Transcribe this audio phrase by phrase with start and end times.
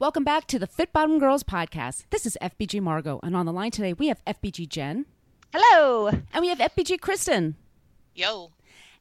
[0.00, 2.04] Welcome back to the Fit Bottomed Girls podcast.
[2.10, 5.06] This is FBG Margot, and on the line today we have FBG Jen.
[5.52, 6.06] Hello.
[6.06, 7.56] And we have FBG Kristen.
[8.14, 8.52] Yo.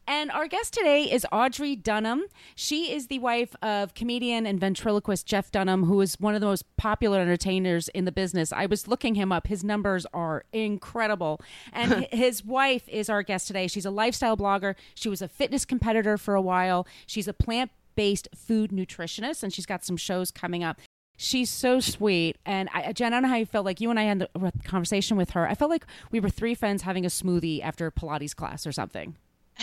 [0.07, 2.23] And our guest today is Audrey Dunham.
[2.55, 6.47] She is the wife of comedian and ventriloquist Jeff Dunham, who is one of the
[6.47, 8.51] most popular entertainers in the business.
[8.51, 9.45] I was looking him up.
[9.47, 11.41] His numbers are incredible.
[11.73, 13.67] And his wife is our guest today.
[13.67, 14.73] She's a lifestyle blogger.
[14.95, 16.87] She was a fitness competitor for a while.
[17.05, 20.79] She's a plant based food nutritionist, and she's got some shows coming up.
[21.17, 22.37] She's so sweet.
[22.45, 24.51] And I, Jen, I don't know how you felt like you and I had a
[24.63, 25.49] conversation with her.
[25.49, 29.17] I felt like we were three friends having a smoothie after Pilates class or something.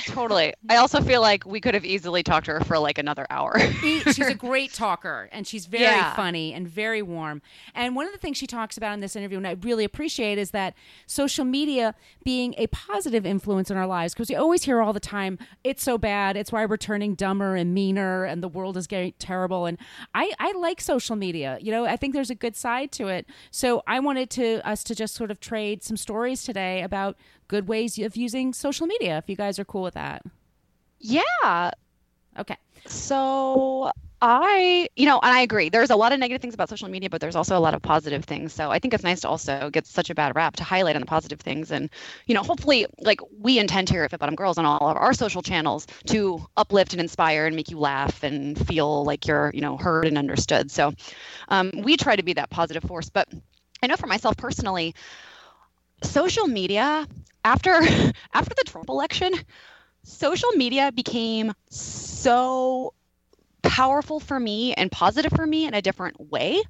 [0.07, 0.53] Totally.
[0.69, 3.59] I also feel like we could have easily talked to her for like another hour.
[3.81, 6.15] she's a great talker and she's very yeah.
[6.15, 7.43] funny and very warm.
[7.75, 10.39] And one of the things she talks about in this interview, and I really appreciate,
[10.39, 10.75] is that
[11.07, 14.15] social media being a positive influence in our lives.
[14.15, 16.37] Because we always hear all the time, it's so bad.
[16.37, 19.67] It's why we're turning dumber and meaner and the world is getting terrible.
[19.67, 19.79] And
[20.15, 21.59] I, I like social media.
[21.61, 23.27] You know, I think there's a good side to it.
[23.51, 27.17] So I wanted to us to just sort of trade some stories today about
[27.49, 30.23] good ways of using social media if you guys are cool with that.
[30.99, 31.71] Yeah.
[32.39, 32.57] Okay.
[32.87, 33.91] So
[34.27, 35.69] I, you know, and I agree.
[35.69, 37.83] There's a lot of negative things about social media, but there's also a lot of
[37.83, 38.55] positive things.
[38.55, 41.01] So I think it's nice to also get such a bad rap to highlight on
[41.01, 41.71] the positive things.
[41.71, 41.91] And,
[42.27, 45.13] you know, hopefully, like we intend here at Fit Bottomed Girls on all of our
[45.13, 49.61] social channels to uplift and inspire and make you laugh and feel like you're, you
[49.61, 50.71] know, heard and understood.
[50.71, 50.95] So
[51.49, 53.11] um, we try to be that positive force.
[53.11, 53.29] But
[53.83, 54.95] I know for myself personally,
[56.03, 57.07] social media
[57.45, 57.73] after
[58.33, 59.33] after the Trump election,
[60.03, 62.95] social media became so
[63.63, 66.63] powerful for me and positive for me in a different way.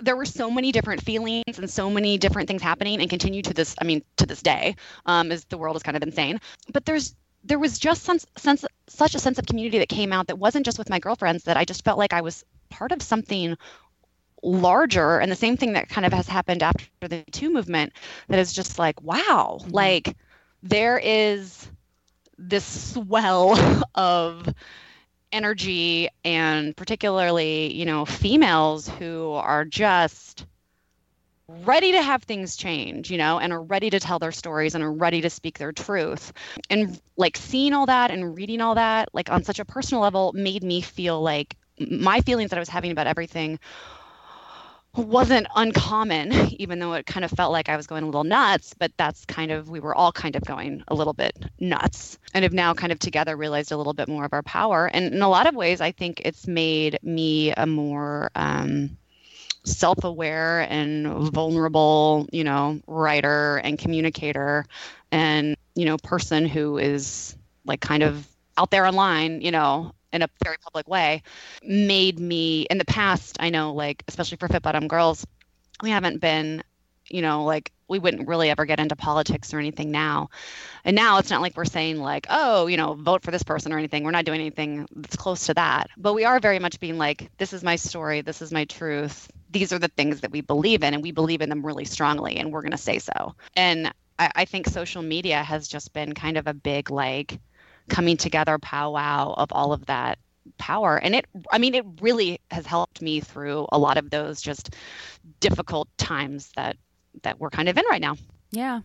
[0.00, 3.52] There were so many different feelings and so many different things happening and continue to
[3.52, 6.40] this, I mean, to this day, um, as the world is kind of insane.
[6.72, 7.14] But there's
[7.44, 10.64] there was just some sense such a sense of community that came out that wasn't
[10.64, 13.56] just with my girlfriends that I just felt like I was part of something
[14.42, 17.92] larger and the same thing that kind of has happened after Me Too movement
[18.28, 19.70] that is just like wow mm-hmm.
[19.70, 20.16] like
[20.62, 21.68] there is
[22.38, 23.58] this swell
[23.94, 24.48] of
[25.32, 30.46] energy and particularly you know females who are just
[31.64, 34.82] ready to have things change you know and are ready to tell their stories and
[34.82, 36.32] are ready to speak their truth
[36.68, 40.32] and like seeing all that and reading all that like on such a personal level
[40.34, 41.56] made me feel like
[41.90, 43.58] my feelings that i was having about everything
[44.96, 48.74] wasn't uncommon, even though it kind of felt like I was going a little nuts.
[48.78, 52.42] But that's kind of, we were all kind of going a little bit nuts and
[52.42, 54.86] have now kind of together realized a little bit more of our power.
[54.86, 58.96] And in a lot of ways, I think it's made me a more um,
[59.64, 64.64] self aware and vulnerable, you know, writer and communicator
[65.12, 68.26] and, you know, person who is like kind of
[68.56, 71.22] out there online, you know, in a very public way
[71.62, 75.26] made me in the past i know like especially for fit bottomed girls
[75.82, 76.62] we haven't been
[77.08, 80.30] you know like we wouldn't really ever get into politics or anything now.
[80.84, 83.72] And now it's not like we're saying like oh you know vote for this person
[83.72, 84.04] or anything.
[84.04, 85.90] We're not doing anything that's close to that.
[85.98, 88.22] But we are very much being like this is my story.
[88.22, 89.30] This is my truth.
[89.50, 92.36] These are the things that we believe in and we believe in them really strongly
[92.36, 93.34] and we're going to say so.
[93.56, 97.40] And I, I think social media has just been kind of a big like
[97.90, 100.18] coming together powwow of all of that
[100.58, 100.96] power.
[100.96, 104.74] And it i mean it really has helped me through a lot of those just
[105.40, 106.76] difficult times that
[107.22, 108.16] that we're kind of in right now.
[108.50, 108.80] Yeah.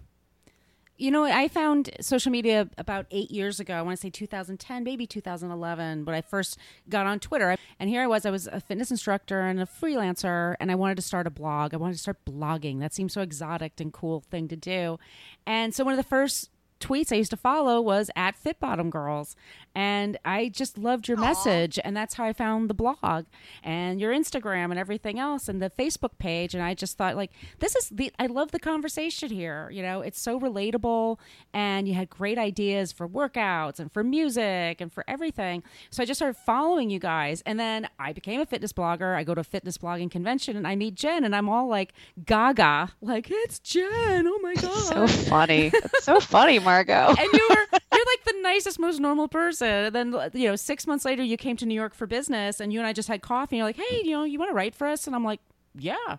[0.97, 4.85] You know i found social media about eight years ago i want to say 2010
[4.85, 7.57] maybe 2011 when i first got on twitter.
[7.79, 10.95] And here i was i was a fitness instructor and a freelancer and i wanted
[10.95, 11.73] to start a blog.
[11.73, 12.79] I wanted to start blogging.
[12.79, 14.97] That seemed so exotic and cool thing to do.
[15.45, 16.49] And so one of the first
[16.85, 19.35] tweets I used to follow was at Fit Bottomed Girls.
[19.77, 21.21] And I just loved your Aww.
[21.21, 21.79] message.
[21.83, 23.25] And that's how I found the blog
[23.63, 26.53] and your Instagram and everything else and the Facebook page.
[26.53, 29.69] And I just thought, like, this is the, I love the conversation here.
[29.73, 31.17] You know, it's so relatable.
[31.53, 35.63] And you had great ideas for workouts and for music and for everything.
[35.89, 37.41] So I just started following you guys.
[37.45, 39.15] And then I became a fitness blogger.
[39.15, 41.93] I go to a fitness blogging convention and I meet Jen and I'm all like
[42.25, 44.25] gaga, like, it's Jen.
[44.27, 44.73] Oh my God.
[44.85, 45.71] so funny.
[45.73, 47.15] It's so funny, Mark Margot.
[47.19, 49.67] and you were you're like the nicest, most normal person.
[49.67, 52.73] And then you know, six months later, you came to New York for business, and
[52.73, 53.55] you and I just had coffee.
[53.55, 55.07] And you're like, hey, you know, you want to write for us?
[55.07, 55.39] And I'm like,
[55.77, 56.17] yeah.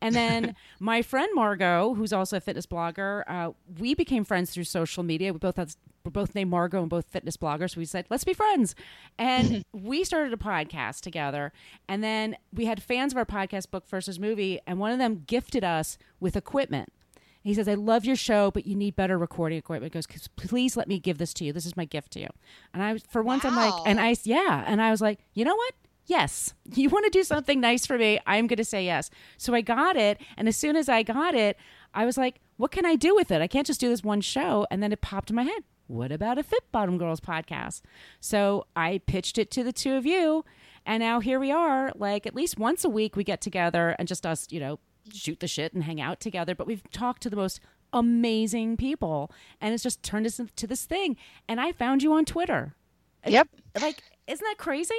[0.00, 4.64] And then my friend Margot, who's also a fitness blogger, uh, we became friends through
[4.64, 5.32] social media.
[5.32, 5.74] We both had,
[6.04, 7.70] we're both named Margot and both fitness bloggers.
[7.70, 8.74] So we said, let's be friends.
[9.18, 11.52] And we started a podcast together.
[11.88, 15.24] And then we had fans of our podcast, Book versus Movie, and one of them
[15.26, 16.92] gifted us with equipment.
[17.48, 19.92] He says, I love your show, but you need better recording equipment.
[19.92, 21.52] He goes, please let me give this to you.
[21.52, 22.28] This is my gift to you.
[22.74, 24.64] And I, for once, I'm like, and I, yeah.
[24.66, 25.74] And I was like, you know what?
[26.06, 26.52] Yes.
[26.74, 28.20] You want to do something nice for me?
[28.26, 29.08] I'm going to say yes.
[29.38, 30.20] So I got it.
[30.36, 31.56] And as soon as I got it,
[31.94, 33.40] I was like, what can I do with it?
[33.40, 34.66] I can't just do this one show.
[34.70, 35.64] And then it popped in my head.
[35.86, 37.80] What about a Fit Bottomed Girls podcast?
[38.20, 40.44] So I pitched it to the two of you.
[40.84, 41.92] And now here we are.
[41.94, 44.78] Like at least once a week, we get together and just us, you know,
[45.12, 46.54] shoot the shit and hang out together.
[46.54, 47.60] But we've talked to the most
[47.92, 49.30] amazing people.
[49.60, 51.16] And it's just turned us into this thing.
[51.48, 52.74] And I found you on Twitter.
[53.26, 53.48] Yep.
[53.80, 54.94] Like, isn't that crazy?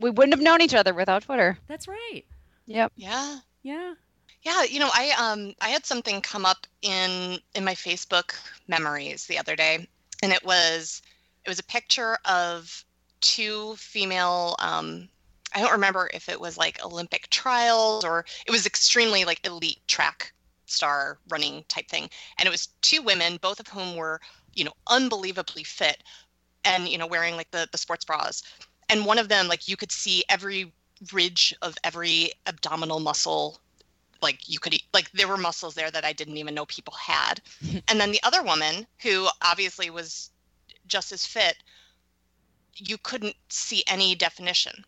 [0.00, 1.58] We wouldn't have known each other without Twitter.
[1.68, 2.22] That's right.
[2.66, 2.92] Yep.
[2.96, 3.38] Yeah.
[3.62, 3.94] Yeah.
[4.42, 8.34] Yeah, you know, I um I had something come up in in my Facebook
[8.66, 9.86] memories the other day,
[10.20, 11.00] and it was
[11.44, 12.84] it was a picture of
[13.20, 15.08] two female um
[15.54, 19.80] I don't remember if it was like Olympic trials or it was extremely like elite
[19.86, 20.32] track
[20.66, 22.08] star running type thing.
[22.38, 24.20] And it was two women, both of whom were,
[24.54, 26.02] you know, unbelievably fit
[26.64, 28.42] and, you know, wearing like the, the sports bras.
[28.88, 30.72] And one of them, like you could see every
[31.12, 33.58] ridge of every abdominal muscle
[34.22, 37.40] like you could like there were muscles there that I didn't even know people had.
[37.88, 40.30] and then the other woman who obviously was
[40.86, 41.56] just as fit,
[42.76, 44.84] you couldn't see any definition.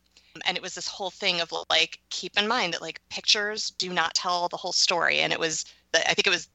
[0.47, 3.93] And it was this whole thing of like keep in mind that like pictures do
[3.93, 5.21] not tell the whole story.
[5.21, 6.49] And it was the, I think it was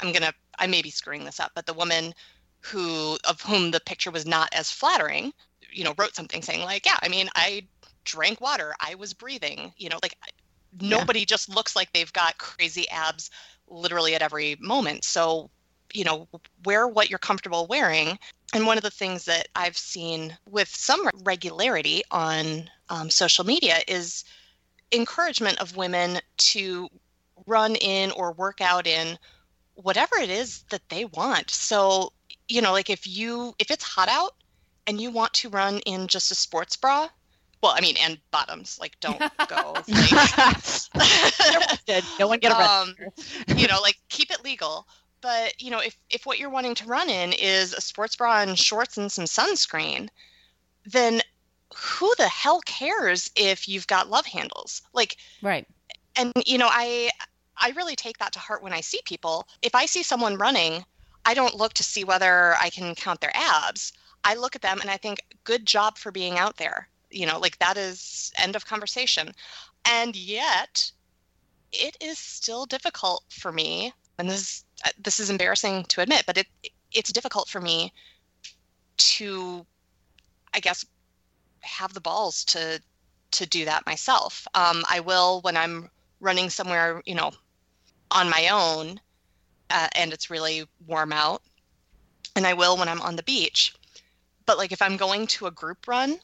[0.00, 2.14] I'm to I may be screwing this up, but the woman
[2.60, 5.32] who of whom the picture was not as flattering,
[5.72, 7.66] you know, wrote something saying like, yeah, I mean, I
[8.04, 10.16] drank water, I was breathing, you know, like
[10.80, 13.30] nobody just looks like they've got crazy abs
[13.68, 15.04] literally at every moment.
[15.04, 15.50] So,
[15.92, 16.28] you know,
[16.64, 18.18] wear what you're comfortable wearing.
[18.54, 23.78] And one of the things that I've seen with some regularity on um, social media
[23.88, 24.24] is
[24.92, 26.88] encouragement of women to
[27.46, 29.18] run in or work out in
[29.74, 31.50] whatever it is that they want.
[31.50, 32.12] So,
[32.48, 34.34] you know, like if you if it's hot out
[34.86, 37.08] and you want to run in just a sports bra,
[37.62, 39.18] well, I mean, and bottoms, like don't
[39.48, 40.12] go like
[42.18, 43.06] No one get arrested.
[43.48, 44.86] um, you know, like keep it legal.
[45.22, 48.42] But you know, if if what you're wanting to run in is a sports bra
[48.42, 50.08] and shorts and some sunscreen,
[50.84, 51.22] then
[51.74, 54.82] who the hell cares if you've got love handles?
[54.92, 55.66] Like, Right.
[56.16, 57.10] and you know, I
[57.56, 59.48] I really take that to heart when I see people.
[59.62, 60.84] If I see someone running,
[61.24, 63.92] I don't look to see whether I can count their abs.
[64.24, 66.88] I look at them and I think, good job for being out there.
[67.10, 69.32] You know, like that is end of conversation.
[69.84, 70.90] And yet,
[71.72, 74.64] it is still difficult for me, and this is,
[74.98, 76.46] this is embarrassing to admit, but it
[76.92, 77.92] it's difficult for me
[78.96, 79.66] to,
[80.52, 80.84] I guess,
[81.60, 82.80] have the balls to
[83.32, 84.46] to do that myself.
[84.54, 85.90] Um, I will when I'm
[86.20, 87.32] running somewhere, you know,
[88.10, 89.00] on my own,
[89.70, 91.42] uh, and it's really warm out,
[92.36, 93.74] and I will when I'm on the beach.
[94.44, 96.18] But like if I'm going to a group run,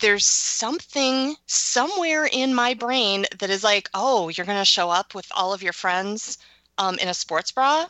[0.00, 5.14] there's something somewhere in my brain that is like, oh, you're going to show up
[5.14, 6.38] with all of your friends
[6.80, 7.86] um, in a sports bra?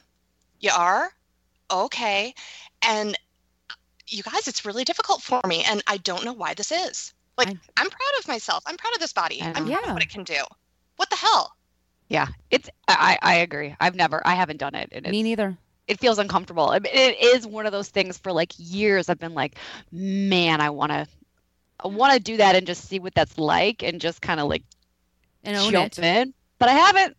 [0.60, 1.10] You are?
[1.70, 2.34] Okay.
[2.86, 3.16] And
[4.08, 5.64] you guys, it's really difficult for me.
[5.66, 7.14] And I don't know why this is.
[7.38, 8.62] Like, I- I'm proud of myself.
[8.66, 9.40] I'm proud of this body.
[9.40, 9.72] I I'm know.
[9.72, 10.42] proud of what it can do.
[10.96, 11.54] What the hell?
[12.08, 12.68] Yeah, it's.
[12.88, 13.74] I I agree.
[13.80, 14.20] I've never.
[14.26, 14.88] I haven't done it.
[14.92, 15.56] And Me neither.
[15.86, 16.68] it feels uncomfortable.
[16.70, 18.18] I it is one of those things.
[18.18, 19.54] For like years, I've been like,
[19.92, 21.06] man, I want to.
[21.82, 24.48] I want to do that and just see what that's like, and just kind of
[24.48, 24.64] like
[25.44, 26.04] And own jump it.
[26.04, 26.34] in.
[26.58, 27.16] But I haven't.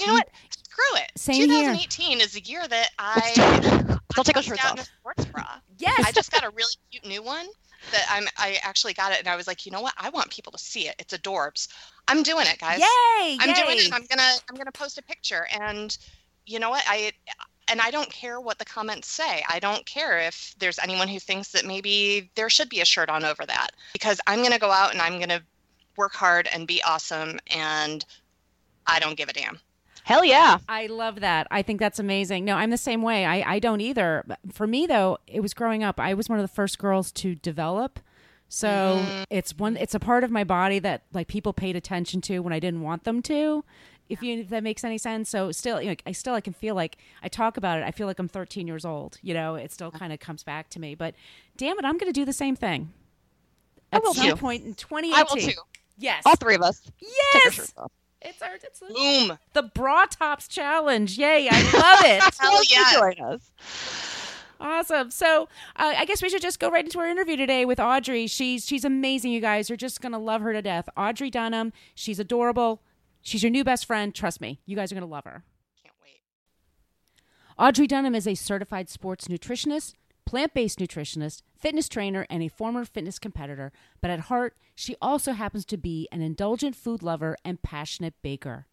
[0.00, 0.28] You know what?
[0.72, 1.12] Screw it.
[1.16, 1.72] Same here.
[1.72, 3.60] 2018 is the year that Let's I.
[3.60, 3.98] do it.
[4.24, 4.80] Take our bust shirts in off.
[4.80, 5.46] a sports bra.
[5.78, 6.06] Yes.
[6.06, 7.46] I just got a really cute new one
[7.90, 9.94] that I'm I actually got it and I was like, you know what?
[9.98, 10.94] I want people to see it.
[10.98, 11.68] It's adorbs.
[12.08, 12.78] I'm doing it, guys.
[12.78, 13.36] Yay!
[13.40, 13.54] I'm yay.
[13.54, 13.92] doing it.
[13.92, 15.96] I'm gonna I'm gonna post a picture and
[16.46, 16.84] you know what?
[16.86, 17.12] I
[17.68, 19.42] and I don't care what the comments say.
[19.48, 23.08] I don't care if there's anyone who thinks that maybe there should be a shirt
[23.08, 25.42] on over that because I'm gonna go out and I'm gonna
[25.96, 28.04] work hard and be awesome and
[28.86, 29.58] I don't give a damn.
[30.04, 30.58] Hell yeah.
[30.68, 31.46] I love that.
[31.50, 32.44] I think that's amazing.
[32.44, 33.24] No, I'm the same way.
[33.24, 34.24] I, I don't either.
[34.52, 36.00] For me though, it was growing up.
[36.00, 38.00] I was one of the first girls to develop.
[38.48, 39.22] So mm-hmm.
[39.30, 42.52] it's one it's a part of my body that like people paid attention to when
[42.52, 43.64] I didn't want them to.
[44.10, 45.30] if you if that makes any sense.
[45.30, 47.84] So still, you know, I still I can feel like I talk about it.
[47.84, 49.18] I feel like I'm 13 years old.
[49.22, 50.94] You know, it still kind of comes back to me.
[50.94, 51.14] But
[51.56, 52.92] damn it, I'm going to do the same thing.
[53.92, 54.36] I At will some too.
[54.36, 55.14] point in 2018.
[55.14, 55.58] I will too.
[55.96, 56.22] Yes.
[56.26, 56.82] All three of us.
[57.44, 57.72] Yes.
[58.24, 58.48] Shirts off.
[58.54, 58.94] It's our it's the,
[59.28, 59.38] Boom.
[59.52, 61.18] the bra tops challenge.
[61.18, 61.48] Yay!
[61.50, 62.34] I love it.
[62.40, 62.92] Hell yeah.
[62.98, 63.50] Join us.
[64.60, 65.10] Awesome.
[65.10, 68.26] So uh, I guess we should just go right into our interview today with Audrey.
[68.28, 69.32] She's she's amazing.
[69.32, 70.88] You guys are just gonna love her to death.
[70.96, 71.72] Audrey Dunham.
[71.94, 72.80] She's adorable.
[73.22, 74.14] She's your new best friend.
[74.14, 75.44] Trust me, you guys are gonna love her.
[75.82, 76.22] Can't wait.
[77.58, 82.84] Audrey Dunham is a certified sports nutritionist, plant based nutritionist, fitness trainer, and a former
[82.84, 83.72] fitness competitor.
[84.00, 88.66] But at heart, she also happens to be an indulgent food lover and passionate baker.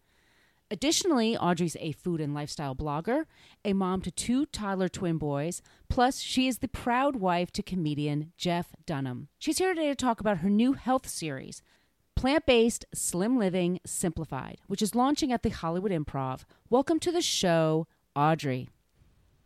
[0.72, 3.24] Additionally, Audrey's a food and lifestyle blogger,
[3.64, 8.32] a mom to two toddler twin boys, plus, she is the proud wife to comedian
[8.36, 9.26] Jeff Dunham.
[9.38, 11.60] She's here today to talk about her new health series,
[12.14, 16.44] Plant Based Slim Living Simplified, which is launching at the Hollywood Improv.
[16.68, 18.68] Welcome to the show, Audrey.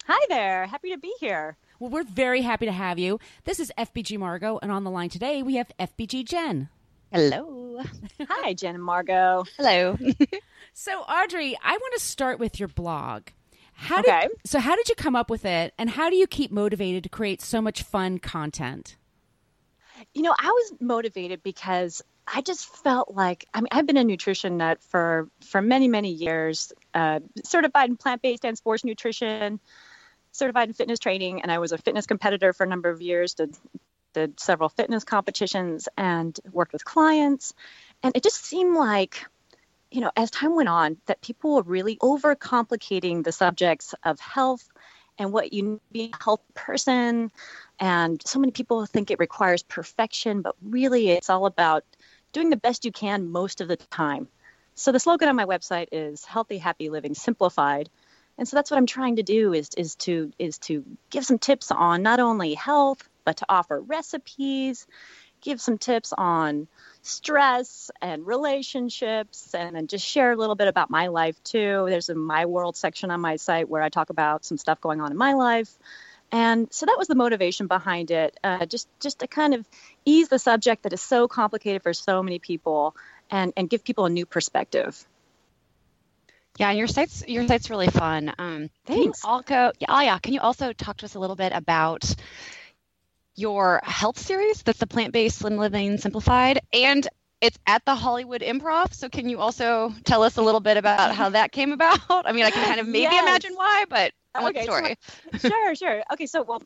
[0.06, 0.66] Hi there.
[0.66, 1.56] Happy to be here.
[1.84, 3.18] Well, we're very happy to have you.
[3.44, 6.70] This is FBG Margot, and on the line today we have FBG Jen.
[7.12, 7.82] Hello.
[8.26, 9.44] Hi, Jen and Margot.
[9.58, 9.98] Hello.
[10.72, 13.24] So, Audrey, I want to start with your blog.
[13.74, 14.22] How Okay.
[14.22, 17.02] Did, so, how did you come up with it, and how do you keep motivated
[17.02, 18.96] to create so much fun content?
[20.14, 24.04] You know, I was motivated because I just felt like I mean I've been a
[24.04, 29.60] nutrition nut for for many many years, uh, certified in plant based and sports nutrition,
[30.34, 33.34] certified in fitness training, and I was a fitness competitor for a number of years.
[33.34, 33.56] Did
[34.12, 37.54] did several fitness competitions and worked with clients,
[38.02, 39.24] and it just seemed like
[39.90, 44.68] you know, as time went on, that people were really overcomplicating the subjects of health
[45.18, 47.30] and what you need to be a healthy person.
[47.78, 51.84] And so many people think it requires perfection, but really it's all about
[52.32, 54.26] doing the best you can most of the time.
[54.74, 57.88] So the slogan on my website is healthy, happy living simplified.
[58.38, 61.38] And so that's what I'm trying to do is, is to is to give some
[61.38, 64.86] tips on not only health, but to offer recipes,
[65.40, 66.66] give some tips on
[67.02, 71.86] stress and relationships and then just share a little bit about my life too.
[71.88, 75.00] There's a my world section on my site where I talk about some stuff going
[75.00, 75.70] on in my life.
[76.32, 79.68] And so that was the motivation behind it, uh, just just to kind of
[80.04, 82.96] ease the subject that is so complicated for so many people,
[83.30, 85.06] and and give people a new perspective.
[86.58, 88.32] Yeah, and your site's your site's really fun.
[88.38, 89.20] Um, can Thanks.
[89.23, 92.04] also, yeah, oh yeah, can you also talk to us a little bit about
[93.37, 94.62] your health series?
[94.62, 97.06] That's the plant-based slim living simplified, and
[97.40, 98.94] it's at the Hollywood Improv.
[98.94, 101.99] So can you also tell us a little bit about how that came about?
[102.26, 103.18] I mean, I can kind of maybe Yes.
[103.18, 104.96] imagine why, but I want Okay, so story.
[105.37, 106.02] sure, sure.
[106.12, 106.62] Okay, so well,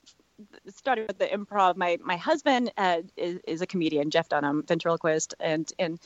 [0.75, 5.35] starting with the improv, my my husband uh, is, is a comedian, Jeff Dunham, ventriloquist,
[5.41, 5.99] and and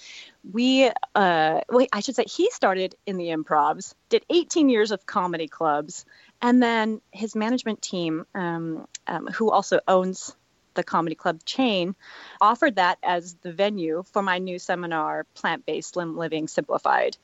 [0.50, 5.06] we uh, wait, I should say he started in the improvs, did 18 years of
[5.06, 6.04] comedy clubs,
[6.40, 10.34] and then his management team, um, um, who also owns
[10.74, 11.94] the comedy club chain,
[12.40, 17.16] offered that as the venue for my new seminar, Plant Based Slim Living Simplified.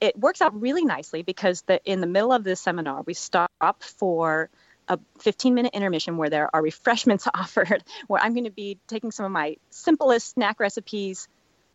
[0.00, 3.82] It works out really nicely because the, in the middle of this seminar, we stop
[3.82, 4.50] for
[4.92, 9.10] a 15 minute intermission where there are refreshments offered, where I'm going to be taking
[9.10, 11.28] some of my simplest snack recipes.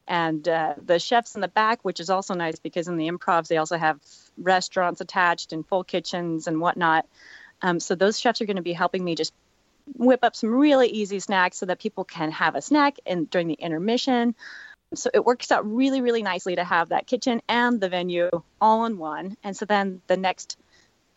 [0.09, 3.47] And uh, the chefs in the back, which is also nice because in the improvs,
[3.47, 3.99] they also have
[4.37, 7.05] restaurants attached and full kitchens and whatnot.
[7.61, 9.33] Um, so those chefs are going to be helping me just
[9.95, 13.47] whip up some really easy snacks so that people can have a snack and during
[13.47, 14.35] the intermission.
[14.93, 18.29] So it works out really, really nicely to have that kitchen and the venue
[18.61, 19.35] all in one.
[19.43, 20.57] And so then the next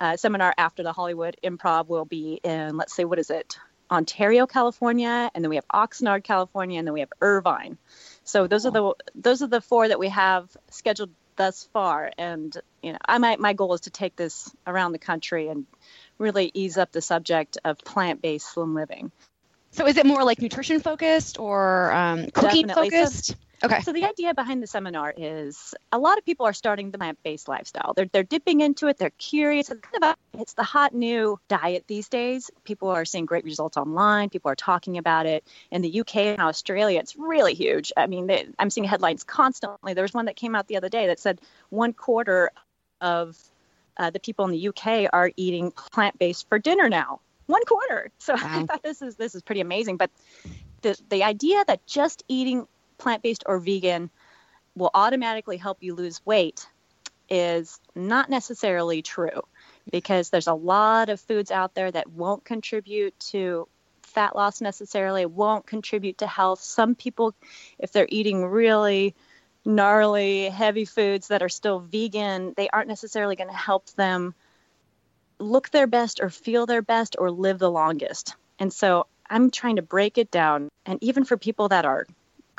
[0.01, 3.59] uh, seminar after the Hollywood Improv will be in, let's say, what is it?
[3.91, 7.77] Ontario, California, and then we have Oxnard, California, and then we have Irvine.
[8.25, 12.13] So those are the those are the four that we have scheduled thus far.
[12.17, 15.67] And you know, I my my goal is to take this around the country and
[16.19, 19.11] really ease up the subject of plant-based slim living.
[19.73, 22.91] So is it more like nutrition focused or um, cooking Definitely.
[22.91, 23.37] So- focused?
[23.63, 23.81] Okay.
[23.83, 27.49] So the idea behind the seminar is a lot of people are starting the plant-based
[27.49, 27.95] lifestyle.
[27.95, 28.99] They're they're dipping into it.
[28.99, 29.71] They're curious.
[29.71, 32.51] It's kind of a, it's the hot new diet these days.
[32.65, 34.31] People are seeing great results online.
[34.31, 37.01] People are talking about it in the UK and Australia.
[37.01, 37.93] It's really huge.
[37.97, 39.95] I mean, they, I'm seeing headlines constantly.
[39.95, 42.51] There was one that came out the other day that said one quarter
[43.01, 43.37] of
[43.97, 47.21] uh, the people in the UK are eating plant-based for dinner now.
[47.47, 48.11] One quarter.
[48.19, 49.97] So I thought this is this is pretty amazing.
[49.97, 50.11] But
[50.83, 52.67] the the idea that just eating
[53.01, 54.11] plant-based or vegan
[54.77, 56.69] will automatically help you lose weight
[57.29, 59.43] is not necessarily true
[59.91, 63.67] because there's a lot of foods out there that won't contribute to
[64.03, 67.35] fat loss necessarily won't contribute to health some people
[67.79, 69.15] if they're eating really
[69.65, 74.35] gnarly, heavy foods that are still vegan, they aren't necessarily going to help them
[75.39, 78.35] look their best or feel their best or live the longest.
[78.59, 80.69] And so I'm trying to break it down.
[80.87, 82.07] And even for people that are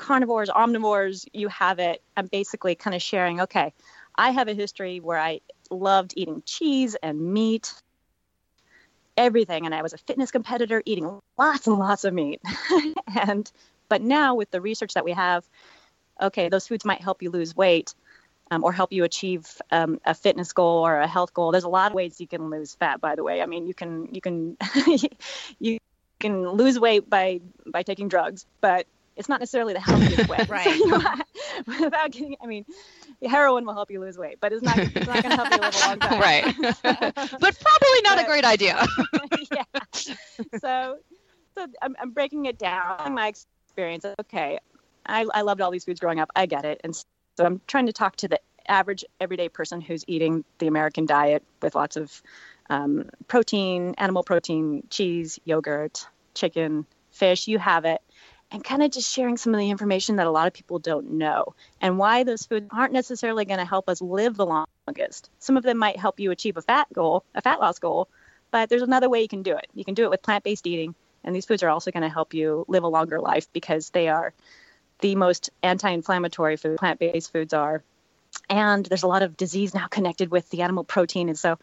[0.02, 2.02] carnivores, omnivores, you have it.
[2.18, 3.72] I'm basically kind of sharing, okay,
[4.16, 7.72] I have a history where I loved eating cheese and meat,
[9.16, 9.66] everything.
[9.66, 12.42] And I was a fitness competitor eating lots and lots of meat.
[13.22, 13.50] and,
[13.90, 15.46] but now with the research that we have,
[16.20, 17.94] okay, those foods might help you lose weight.
[18.54, 21.54] Um, or help you achieve um, a fitness goal or a health goal.
[21.54, 23.00] There's a lot of ways you can lose fat.
[23.00, 24.58] By the way, I mean you can you can
[25.60, 25.78] you
[26.20, 30.46] can lose weight by by taking drugs, but it's not necessarily the healthiest way.
[30.50, 30.68] right.
[30.82, 31.14] So, you know,
[31.86, 32.66] without getting, I mean,
[33.24, 35.58] heroin will help you lose weight, but it's not, it's not going to help you
[35.58, 36.22] live a long time.
[36.22, 36.46] right.
[36.82, 38.86] but probably not But- a great idea.
[39.52, 39.64] yeah.
[40.60, 40.98] So,
[41.56, 43.14] so I'm, I'm breaking it down.
[43.14, 44.06] My experience.
[44.22, 44.60] Okay,
[45.06, 46.32] I, I loved all these foods growing up.
[46.36, 47.06] I get it, and so
[47.40, 51.76] I'm trying to talk to the average everyday person who's eating the American diet with
[51.76, 52.22] lots of
[52.70, 57.48] um, protein, animal protein, cheese, yogurt, chicken, fish.
[57.48, 58.02] You have it.
[58.52, 61.12] And kind of just sharing some of the information that a lot of people don't
[61.12, 65.30] know and why those foods aren't necessarily going to help us live the longest.
[65.40, 68.10] Some of them might help you achieve a fat goal, a fat loss goal,
[68.52, 69.68] but there's another way you can do it.
[69.74, 70.96] You can do it with plant based eating.
[71.24, 74.10] And these foods are also going to help you live a longer life because they
[74.10, 74.34] are
[75.00, 77.84] the most anti inflammatory food plant based foods are.
[78.50, 81.30] And there's a lot of disease now connected with the animal protein.
[81.30, 81.58] And so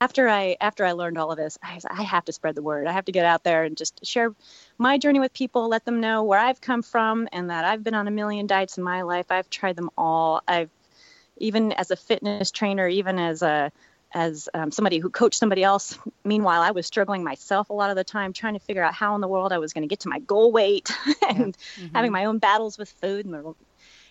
[0.00, 2.86] after I after I learned all of this, I, I have to spread the word.
[2.86, 4.34] I have to get out there and just share
[4.78, 7.94] my journey with people, let them know where I've come from and that I've been
[7.94, 9.26] on a million diets in my life.
[9.30, 10.42] I've tried them all.
[10.48, 10.70] I've
[11.38, 13.70] even as a fitness trainer, even as a
[14.14, 15.98] as um, somebody who coached somebody else.
[16.24, 19.14] Meanwhile, I was struggling myself a lot of the time, trying to figure out how
[19.14, 20.90] in the world I was going to get to my goal weight
[21.28, 21.90] and Mhm.
[21.94, 23.54] having my own battles with food and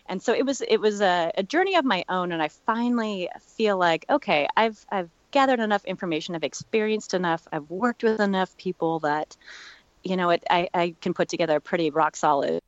[0.08, 3.30] and so it was it was a, a journey of my own and I finally
[3.58, 8.56] feel like okay I've I've gathered enough information I've experienced enough I've worked with enough
[8.58, 9.36] people that
[10.04, 12.62] you know it I, I can put together a pretty rock solid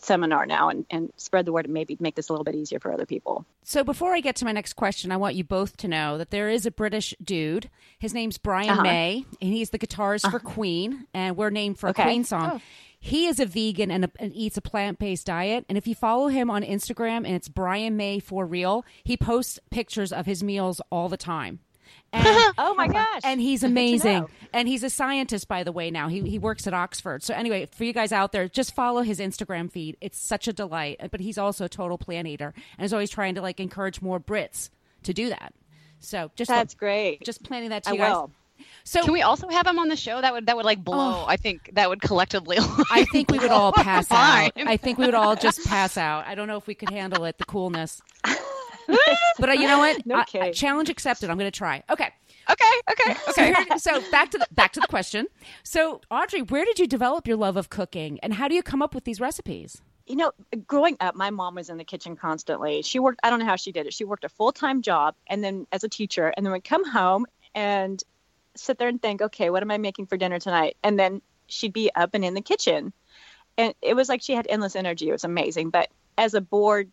[0.00, 2.80] seminar now and, and spread the word and maybe make this a little bit easier
[2.80, 5.76] for other people So before I get to my next question, I want you both
[5.78, 7.70] to know that there is a British dude.
[7.98, 8.82] His name's Brian Uh-huh.
[8.82, 12.02] May, and he's the guitarist for Queen, and we're named for Okay.
[12.02, 12.50] a Queen song.
[12.54, 12.60] Oh.
[12.98, 15.64] He is a vegan and, a, and eats a plant based diet.
[15.68, 19.60] And if you follow him on Instagram, and it's Brian May for real, he posts
[19.70, 21.60] pictures of his meals all the time.
[22.12, 24.18] And oh my gosh and he's Good to amazing.
[24.20, 24.30] know.
[24.52, 25.90] And he's a scientist, by the way.
[25.90, 27.22] Now he he works at Oxford.
[27.22, 29.96] So anyway, for you guys out there, just follow his Instagram feed.
[30.00, 30.96] It's such a delight.
[31.00, 34.00] Uh, but he's also a total plant eater, and is always trying to like encourage
[34.00, 34.70] more Brits
[35.02, 35.52] to do that.
[36.00, 38.12] So just that's great just planning that to I you guys.
[38.14, 38.30] will
[38.84, 40.20] So Can we also have him on the show?
[40.20, 41.22] That would that would like blow.
[41.22, 41.24] Oh.
[41.26, 42.56] I think that would collectively.
[42.90, 44.52] I think we would all pass out.
[44.56, 46.26] I think we would all just pass out.
[46.26, 48.00] I don't know if we could handle it, the coolness.
[49.38, 50.04] But uh, you know what?
[50.06, 51.30] No I- challenge accepted.
[51.30, 51.82] I'm going to try.
[51.90, 52.10] Okay.
[52.50, 53.54] okay, okay, So, okay.
[53.54, 55.26] here- so back to the back to the question.
[55.62, 58.82] So Audrey, where did you develop your love of cooking, and how do you come
[58.82, 59.80] up with these recipes?
[60.06, 60.32] you know,
[60.66, 62.80] growing up, my mom was in the kitchen constantly.
[62.80, 63.92] She worked, I don't know how she did it.
[63.92, 66.82] She worked a full time job and then as a teacher, and then would come
[66.90, 68.02] home and
[68.56, 70.78] sit there and think, okay, what am I making for dinner tonight?
[70.82, 72.94] And then she'd be up and in the kitchen.
[73.58, 75.10] And it was like she had endless energy.
[75.10, 75.68] It was amazing.
[75.68, 76.90] But as a bored,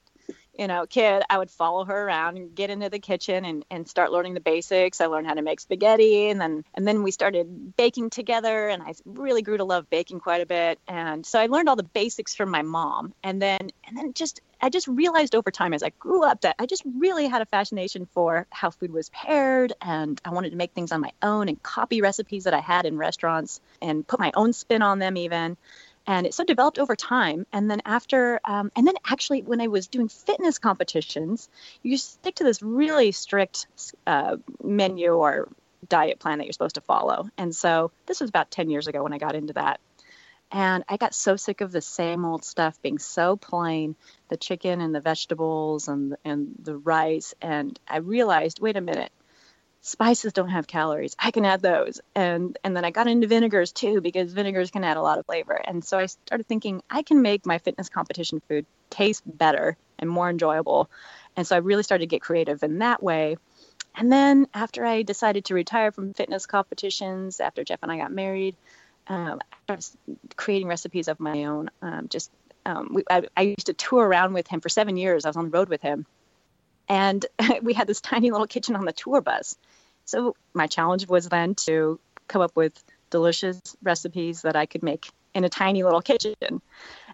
[0.58, 3.88] you know, kid, I would follow her around and get into the kitchen and, and
[3.88, 5.02] start learning the basics.
[5.02, 8.82] I learned how to make spaghetti and then and then we started baking together and
[8.82, 10.80] I really grew to love baking quite a bit.
[10.88, 13.13] And so I learned all the basics from my mom.
[13.24, 16.56] And then and then just I just realized over time as I grew up that
[16.58, 20.56] I just really had a fascination for how food was paired and I wanted to
[20.56, 24.20] make things on my own and copy recipes that I had in restaurants and put
[24.20, 25.58] my own spin on them even
[26.08, 27.46] and it so developed over time.
[27.52, 31.50] And then after um, and then actually when i was doing fitness competitions
[31.84, 33.68] you stick to this really strict
[34.08, 35.50] uh, menu or
[35.88, 37.30] diet plan that you're supposed to follow.
[37.38, 39.80] And so this was about 10 years ago when i got into that.
[40.52, 43.96] And i got so sick of the same old stuff being so plain
[44.30, 47.34] the chicken and the vegetables and and the rice.
[47.41, 49.12] And i realized wait a minute
[49.86, 51.15] spices don't have calories.
[51.19, 52.02] I can add those.
[52.15, 55.28] And and then i got into vinegars too because vinegars can add a lot of
[55.28, 55.54] flavor.
[55.54, 60.10] And so i started thinking i can make my fitness competition food taste better and
[60.10, 60.89] more enjoyable.
[61.38, 63.38] And so i really started to get creative in that way.
[63.95, 68.12] And then after i decided to retire from fitness competitions after jeff and i got
[68.12, 68.56] married
[69.08, 71.69] um, I started creating recipes of my own.
[71.84, 72.32] Um, just
[72.65, 75.26] um, we, I, I used to tour around with him for seven years.
[75.26, 76.08] I was on the road with him
[76.88, 77.26] and
[77.62, 79.58] we had this tiny little kitchen on the tour bus
[80.06, 85.10] so my challenge was then to come up with delicious recipes that I could make
[85.34, 86.62] in a tiny little kitchen.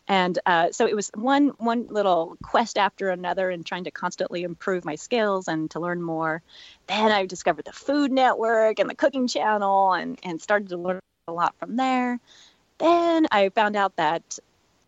[0.07, 4.43] And uh, so it was one one little quest after another, and trying to constantly
[4.43, 6.41] improve my skills and to learn more.
[6.87, 10.99] Then I discovered the Food Network and the Cooking Channel, and and started to learn
[11.27, 12.19] a lot from there.
[12.77, 14.39] Then I found out that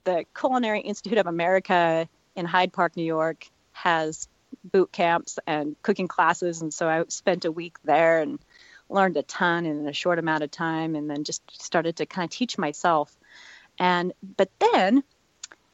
[0.04, 4.28] the Culinary Institute of America in Hyde Park, New York, has
[4.64, 8.40] boot camps and cooking classes, and so I spent a week there and
[8.90, 12.26] learned a ton in a short amount of time, and then just started to kind
[12.26, 13.16] of teach myself.
[13.80, 15.04] And but then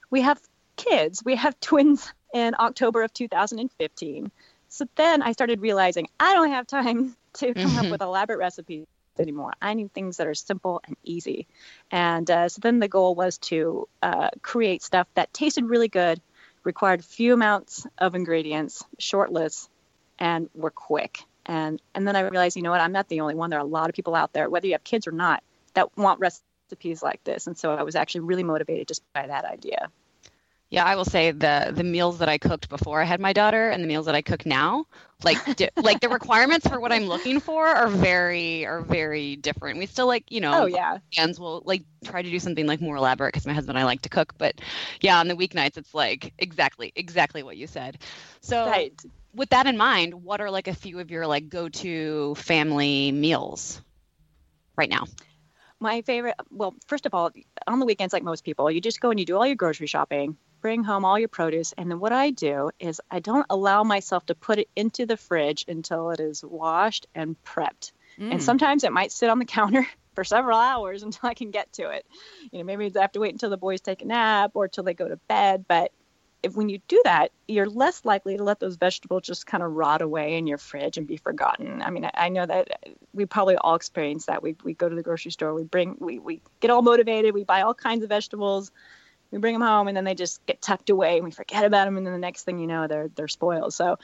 [0.10, 0.39] we have
[0.78, 1.24] kids.
[1.24, 4.32] We have twins in October of 2015.
[4.70, 7.78] So then I started realizing I don't have time to come Mhm.
[7.78, 8.86] up with elaborate recipes
[9.18, 9.52] anymore.
[9.62, 11.48] I need things that are simple and easy.
[11.92, 16.22] And uh, so then the goal was to uh, create stuff that tasted really good,
[16.69, 19.67] required few amounts of ingredients, short lists,
[20.19, 21.23] and were quick.
[21.47, 22.79] And and then I realized, you know what?
[22.79, 23.49] I'm not the only one.
[23.49, 25.41] There are a lot of people out there, whether you have kids or not,
[25.73, 27.47] that want recipes like this.
[27.47, 29.89] And so I was actually really motivated just by that idea.
[30.69, 33.69] Yeah, I will say the the meals that I cooked before I had my daughter
[33.69, 34.86] and the meals that I cook now,
[35.23, 39.79] like di- like the requirements for what I'm looking for are very are very different.
[39.79, 40.99] We still like you know Oh yeah.
[41.12, 43.86] weekends we'll like try to do something like more elaborate because my husband and I
[43.86, 44.62] like to cook, but
[45.01, 47.97] yeah, on the weeknights it's like exactly exactly what you said.
[48.41, 48.99] So Right.
[49.34, 53.12] with that in mind, what are like a few of your like go to family
[53.12, 53.82] meals
[54.77, 55.05] right now?
[55.79, 57.32] My favorite, well, first of all,
[57.67, 59.88] on the weekends, like most people, you just go and you do all your grocery
[59.88, 61.74] shopping, bring home all your produce.
[61.74, 65.17] And then what I do is I don't allow myself to put it into the
[65.17, 67.91] fridge until it is washed and prepped.
[68.19, 68.34] Mm.
[68.34, 71.72] And sometimes it might sit on the counter for several hours until I can get
[71.74, 72.06] to it.
[72.52, 74.84] You know, maybe I have to wait until the boys take a nap or till
[74.84, 75.65] they go to bed.
[75.67, 75.91] But
[76.41, 79.74] if when you do that, you're less likely to let those vegetables just kind of
[79.74, 81.82] rot away in your fridge and be forgotten.
[81.82, 82.69] I mean, I, I know that
[83.13, 84.41] we probably all experience that.
[84.41, 87.43] We, we go to the grocery store, we bring, we, we get all motivated, we
[87.43, 88.72] buy all kinds of vegetables,
[89.32, 91.86] we bring them home, and then they just get tucked away, and we forget about
[91.86, 93.74] them, and then the next thing you know, they're they're spoiled.
[93.74, 93.98] So,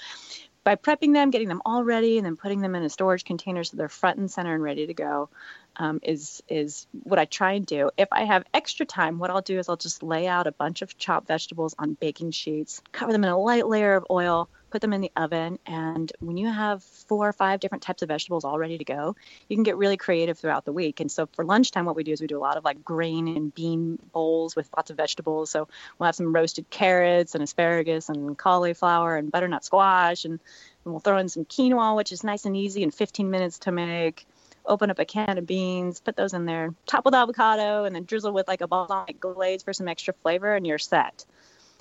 [0.64, 3.64] by prepping them, getting them all ready, and then putting them in a storage container
[3.64, 5.30] so they're front and center and ready to go,
[5.78, 7.92] um, is is what I try and do.
[7.98, 10.82] If I have extra time, what I'll do is I'll just lay out a bunch
[10.82, 14.82] of chopped vegetables on baking sheets, cover them in a light layer of oil, put
[14.82, 18.44] them in the oven, and when you have four or five different types of vegetables
[18.44, 19.16] all ready to go,
[19.48, 21.00] you can get really creative throughout the week.
[21.00, 23.30] And so for lunchtime, what we do is we do a lot of like grain
[23.30, 25.50] and bean bowls with lots of vegetables.
[25.50, 30.42] So we'll have some roasted carrots and asparagus and cauliflower and butternut squash, and,
[30.84, 33.72] and we'll throw in some quinoa, which is nice and easy and 15 minutes to
[33.72, 34.28] make.
[34.66, 38.04] Open up a can of beans, put those in there, top with avocado, and then
[38.04, 41.24] drizzle with like a balsamic glaze for some extra flavor, and you're set.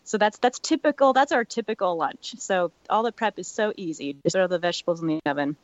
[0.04, 1.12] So that's that's typical.
[1.12, 2.34] That's our typical lunch.
[2.38, 4.16] So all the prep is so easy.
[4.22, 5.56] Just throw the vegetables in the oven,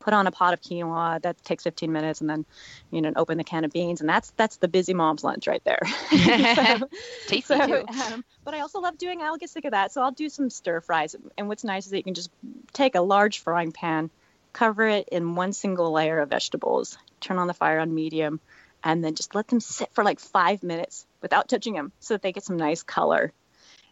[0.00, 1.20] put on a pot of quinoa.
[1.22, 2.44] That takes 15 minutes, and then
[2.90, 5.62] you know open the can of beans, and that's that's the busy mom's lunch right
[5.64, 5.80] there.
[6.10, 6.88] so,
[7.28, 7.84] Tasty so, too.
[7.88, 9.22] um, but I also love doing.
[9.22, 11.16] I'll get sick of that, so I'll do some stir fries.
[11.38, 12.30] And what's nice is that you can just
[12.74, 14.10] take a large frying pan,
[14.52, 18.40] cover it in one single layer of vegetables, turn on the fire on medium,
[18.84, 22.22] and then just let them sit for like five minutes without touching them, so that
[22.22, 23.32] they get some nice color.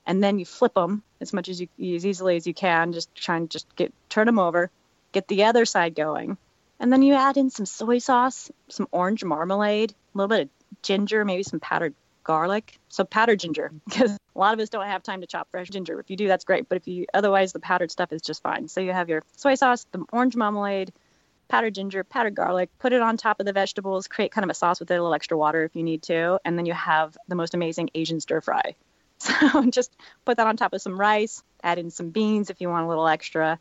[0.09, 2.93] And then you flip them as much as you as easily as you can.
[2.93, 4.71] Just try and just get turn them over,
[5.13, 6.37] get the other side going,
[6.81, 10.83] and then you add in some soy sauce, some orange marmalade, a little bit of
[10.83, 11.95] ginger, maybe some powdered
[12.25, 12.79] garlic.
[12.89, 15.99] So powdered ginger, because a lot of us don't have time to chop fresh ginger.
[15.99, 16.69] If you do, that's great.
[16.69, 18.69] But if you otherwise, the powdered stuff is just fine.
[18.69, 20.93] So you have your soy sauce, the orange marmalade,
[21.49, 22.71] powdered ginger, powdered garlic.
[22.79, 24.07] Put it on top of the vegetables.
[24.07, 26.39] Create kind of a sauce with it, a little extra water if you need to,
[26.45, 28.75] and then you have the most amazing Asian stir fry.
[29.51, 31.43] So just put that on top of some rice.
[31.63, 33.59] Add in some beans if you want a little extra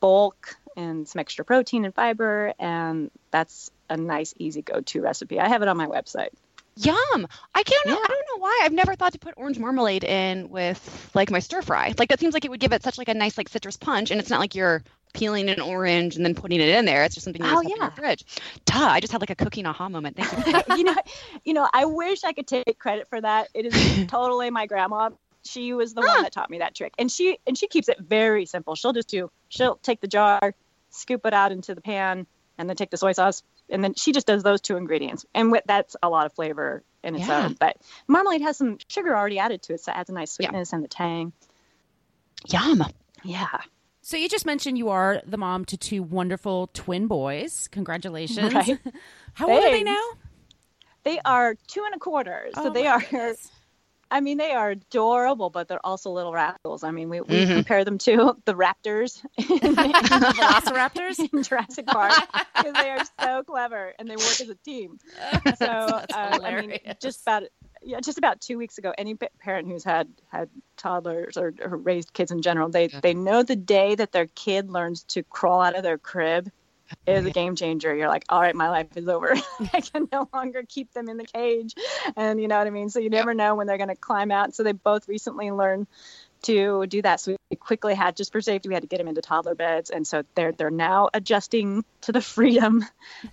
[0.00, 5.40] bulk and some extra protein and fiber, and that's a nice, easy go-to recipe.
[5.40, 6.30] I have it on my website.
[6.78, 7.26] Yum!
[7.54, 7.86] I can't.
[7.86, 7.92] Yeah.
[7.94, 8.60] I don't know why.
[8.64, 11.94] I've never thought to put orange marmalade in with like my stir fry.
[11.98, 14.10] Like that seems like it would give it such like a nice like citrus punch,
[14.10, 14.82] and it's not like you're
[15.14, 17.04] peeling an orange and then putting it in there.
[17.04, 17.82] It's just something you Oh, just have in yeah.
[17.84, 18.24] your fridge.
[18.66, 18.78] Duh!
[18.78, 20.16] I just had like a cooking aha moment.
[20.18, 20.76] Thank you.
[20.76, 20.94] You know,
[21.44, 23.48] you know, I wish I could take credit for that.
[23.54, 25.10] It is totally my grandma.
[25.46, 26.08] She was the Huh.
[26.16, 28.74] one that taught me that trick, and she and she keeps it very simple.
[28.74, 29.30] She'll just do.
[29.48, 30.54] She'll take the jar,
[30.90, 32.26] scoop it out into the pan,
[32.58, 35.50] and then take the soy sauce, and then she just does those two ingredients, and
[35.52, 37.46] with, that's a lot of flavor in its Yeah.
[37.46, 37.56] own.
[37.58, 37.76] But
[38.08, 40.46] marmalade has some sugar already added to it, so it adds a nice Yeah.
[40.48, 41.32] sweetness and the tang.
[42.48, 42.84] Yum!
[43.24, 43.46] Yeah.
[44.02, 47.68] So you just mentioned you are the mom to two wonderful twin boys.
[47.72, 48.54] Congratulations.
[48.54, 48.78] Right.
[49.34, 50.04] How old are they now?
[51.02, 53.00] They are two and a quarter, so Oh, they are.
[53.00, 53.50] goodness.
[54.10, 56.84] I mean, they are adorable, but they're also little rascals.
[56.84, 57.54] I mean, we, we Mhm.
[57.54, 59.44] compare them to the raptors in,
[59.76, 61.18] Velociraptors?
[61.32, 62.14] in Jurassic Park
[62.54, 64.98] because they are so clever and they work as a team.
[65.56, 67.44] So uh, I mean, just about
[67.82, 72.12] yeah, just about two weeks ago, any parent who's had had toddlers or, or raised
[72.12, 73.00] kids in general, they yeah.
[73.00, 76.50] they know the day that their kid learns to crawl out of their crib
[77.06, 77.94] is a game changer.
[77.94, 79.34] You're like, all right, my life is over.
[79.72, 81.74] I can no longer keep them in the cage,
[82.16, 82.90] and you know what I mean.
[82.90, 84.54] So you never know when they're going to climb out.
[84.54, 85.86] So they both recently learned
[86.42, 87.20] to do that.
[87.20, 89.90] So we quickly had, just for safety, we had to get them into toddler beds,
[89.90, 92.84] and so they're they're now adjusting to the freedom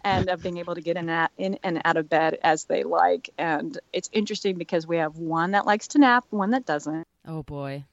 [0.04, 2.84] and of being able to get in, at, in and out of bed as they
[2.84, 3.30] like.
[3.38, 7.08] And it's interesting because we have one that likes to nap, one that doesn't.
[7.28, 7.86] Oh boy.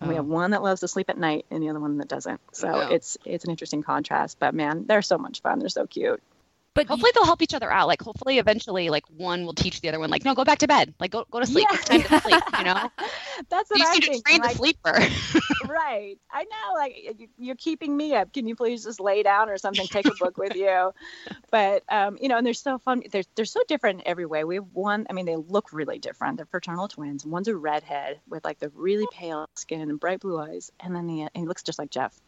[0.00, 0.32] And we have oh.
[0.32, 2.40] one that loves to sleep at night and the other one that doesn't.
[2.52, 2.90] So yeah.
[2.90, 4.38] it's it's an interesting contrast.
[4.38, 5.58] But man, they're so much fun.
[5.58, 6.22] They're so cute
[6.74, 7.88] but hopefully they'll help each other out.
[7.88, 10.68] Like hopefully eventually like one will teach the other one like no go back to
[10.68, 10.94] bed.
[11.00, 11.66] Like go go to sleep.
[11.68, 11.76] Yeah.
[11.76, 12.90] It's time to sleep, you know?
[13.48, 14.92] That's what you I'm need to train like, the sleeper.
[15.68, 16.16] right.
[16.30, 18.32] I know like you're keeping me up.
[18.32, 20.92] Can you please just lay down or something take a book with you?
[21.50, 24.44] But um you know and they're so fun they're they're so different in every way.
[24.44, 26.36] We have one I mean they look really different.
[26.36, 27.24] They're fraternal twins.
[27.24, 31.06] One's a redhead with like the really pale skin and bright blue eyes and then
[31.06, 32.20] the and he looks just like Jeff.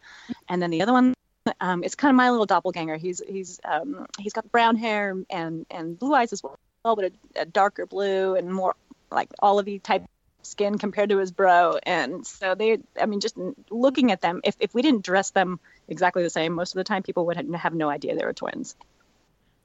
[0.49, 1.13] And then the other one
[1.59, 2.97] um, it's kind of my little doppelganger.
[2.97, 7.11] He's he's um, he's got brown hair and and blue eyes as well, but a,
[7.41, 8.75] a darker blue and more
[9.11, 10.03] like olivey type
[10.43, 11.77] skin compared to his bro.
[11.83, 13.37] And so they, I mean, just
[13.69, 16.83] looking at them, if if we didn't dress them exactly the same, most of the
[16.83, 18.75] time people would have no idea they were twins.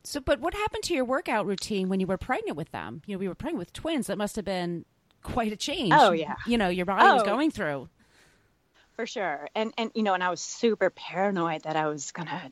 [0.05, 3.03] So, but what happened to your workout routine when you were pregnant with them?
[3.07, 4.07] You know, we were pregnant with twins.
[4.07, 4.85] That must have been
[5.23, 5.93] quite a change.
[5.95, 6.37] Oh yeah.
[6.47, 7.15] You know, your body oh.
[7.15, 7.89] was going through
[8.97, 9.49] for sure.
[9.55, 12.51] And and you know, and I was super paranoid that I was gonna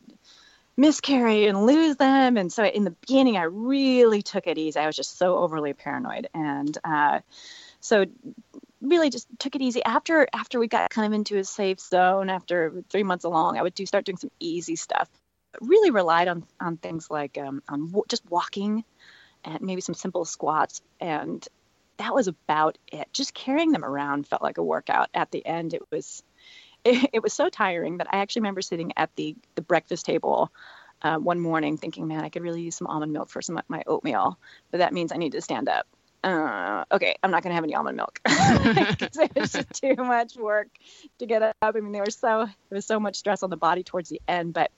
[0.76, 2.36] miscarry and lose them.
[2.36, 4.78] And so in the beginning, I really took it easy.
[4.78, 7.20] I was just so overly paranoid, and uh,
[7.80, 8.04] so
[8.80, 9.82] really just took it easy.
[9.82, 13.62] After after we got kind of into a safe zone, after three months along, I
[13.62, 15.08] would do start doing some easy stuff.
[15.60, 18.84] Really relied on on things like um, on w- just walking,
[19.44, 21.46] and maybe some simple squats and
[21.96, 23.08] that was about it.
[23.12, 25.08] Just carrying them around felt like a workout.
[25.14, 26.22] At the end, it was
[26.84, 30.52] it, it was so tiring that I actually remember sitting at the the breakfast table
[31.02, 33.82] uh, one morning thinking, man, I could really use some almond milk for some my
[33.86, 34.38] oatmeal,
[34.70, 35.86] but that means I need to stand up.
[36.22, 40.68] Uh, okay, I'm not gonna have any almond milk it was just too much work
[41.18, 41.54] to get up.
[41.60, 44.22] I mean, there was so there was so much stress on the body towards the
[44.26, 44.70] end, but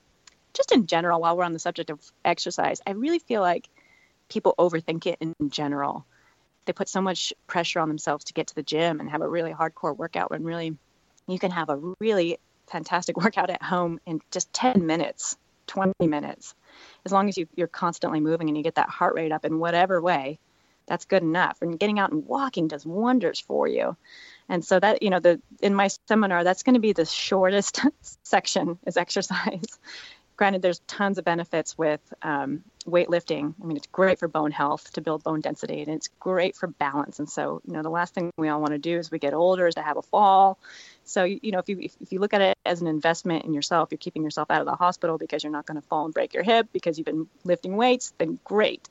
[0.55, 3.69] just in general, while we're on the subject of exercise, I really feel like
[4.29, 6.05] people overthink it in general.
[6.65, 9.29] They put so much pressure on themselves to get to the gym and have a
[9.29, 10.77] really hardcore workout when really
[11.27, 15.37] you can have a really fantastic workout at home in just 10 minutes,
[15.69, 16.55] 20 minutes.
[17.05, 19.59] As long as you, you're constantly moving and you get that heart rate up in
[19.59, 20.39] whatever way,
[20.87, 21.59] that's good enough.
[21.63, 23.97] And getting out and walking does wonders for you.
[24.49, 27.81] And so that, you know, the in my seminar, that's going to be the shortest
[28.23, 29.79] section is exercise
[30.37, 33.55] granted, there's tons of benefits with um, weightlifting.
[33.61, 36.67] I mean, it's great for bone health to build bone density, and it's great for
[36.67, 37.19] balance.
[37.19, 39.35] And so, you know, the last thing we all want to do as we get
[39.35, 40.59] older is to have a fall.
[41.05, 43.55] So, you know, if you if, if you look at it as an investment in
[43.55, 46.15] yourself, you're keeping yourself out of the hospital because you're not going to fall and
[46.15, 48.13] break your hip because you've been lifting weights.
[48.19, 48.89] Then great.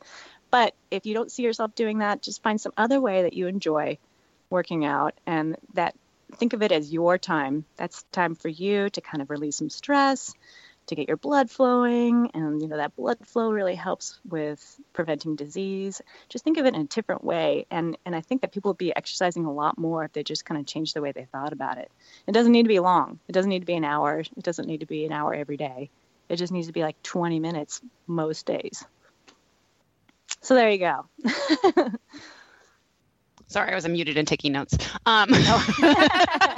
[0.50, 3.48] But if you don't see yourself doing that, just find some other way that you
[3.48, 3.98] enjoy
[4.50, 5.96] working out, and that
[6.36, 7.66] think of it as your time.
[7.78, 10.34] That's time for you to kind of release some stress
[10.88, 15.36] to get your blood flowing and you know that blood flow really helps with preventing
[15.36, 16.02] disease.
[16.30, 18.78] Just think of it in a different way and and i think that people would
[18.78, 21.54] be exercising a lot more if they just kind of change the way they thought
[21.54, 21.92] about it.
[22.28, 23.20] It doesn't need to be long.
[23.28, 24.20] It doesn't need to be an hour.
[24.20, 25.90] It doesn't need to be an hour every day.
[26.30, 28.84] It just needs to be like 20 minutes most days.
[30.42, 31.06] So there you go
[33.48, 34.76] Sorry, I was muted and taking notes.
[35.06, 36.58] Um, I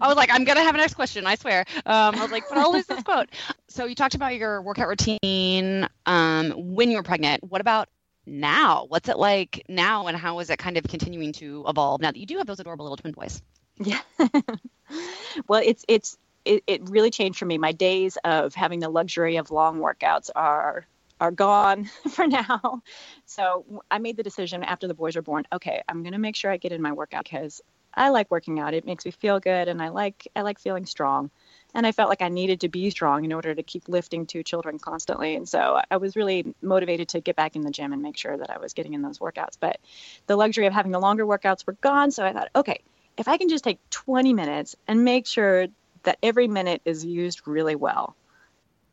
[0.00, 1.26] was like, I'm gonna have a next question.
[1.26, 1.64] I swear.
[1.84, 3.28] Um, I was like, but I'll lose this quote.
[3.68, 7.42] So you talked about your workout routine um, when you were pregnant.
[7.42, 7.88] What about
[8.24, 8.86] now?
[8.88, 12.18] What's it like now, and how is it kind of continuing to evolve now that
[12.18, 13.42] you do have those adorable little twin boys?
[13.76, 14.00] Yeah.
[15.48, 17.58] well, it's it's it, it really changed for me.
[17.58, 20.86] My days of having the luxury of long workouts are
[21.24, 22.82] are gone for now.
[23.24, 25.44] So I made the decision after the boys were born.
[25.52, 27.62] Okay, I'm gonna make sure I get in my workout because
[27.94, 28.74] I like working out.
[28.74, 31.30] It makes me feel good, and I like I like feeling strong.
[31.74, 34.42] And I felt like I needed to be strong in order to keep lifting two
[34.42, 35.34] children constantly.
[35.34, 38.36] And so I was really motivated to get back in the gym and make sure
[38.36, 39.56] that I was getting in those workouts.
[39.58, 39.80] But
[40.26, 42.12] the luxury of having the longer workouts were gone.
[42.12, 42.80] So I thought, okay,
[43.16, 45.66] if I can just take 20 minutes and make sure
[46.04, 48.14] that every minute is used really well,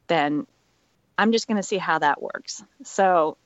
[0.07, 0.47] then
[1.17, 2.63] I'm just going to see how that works.
[2.83, 3.37] So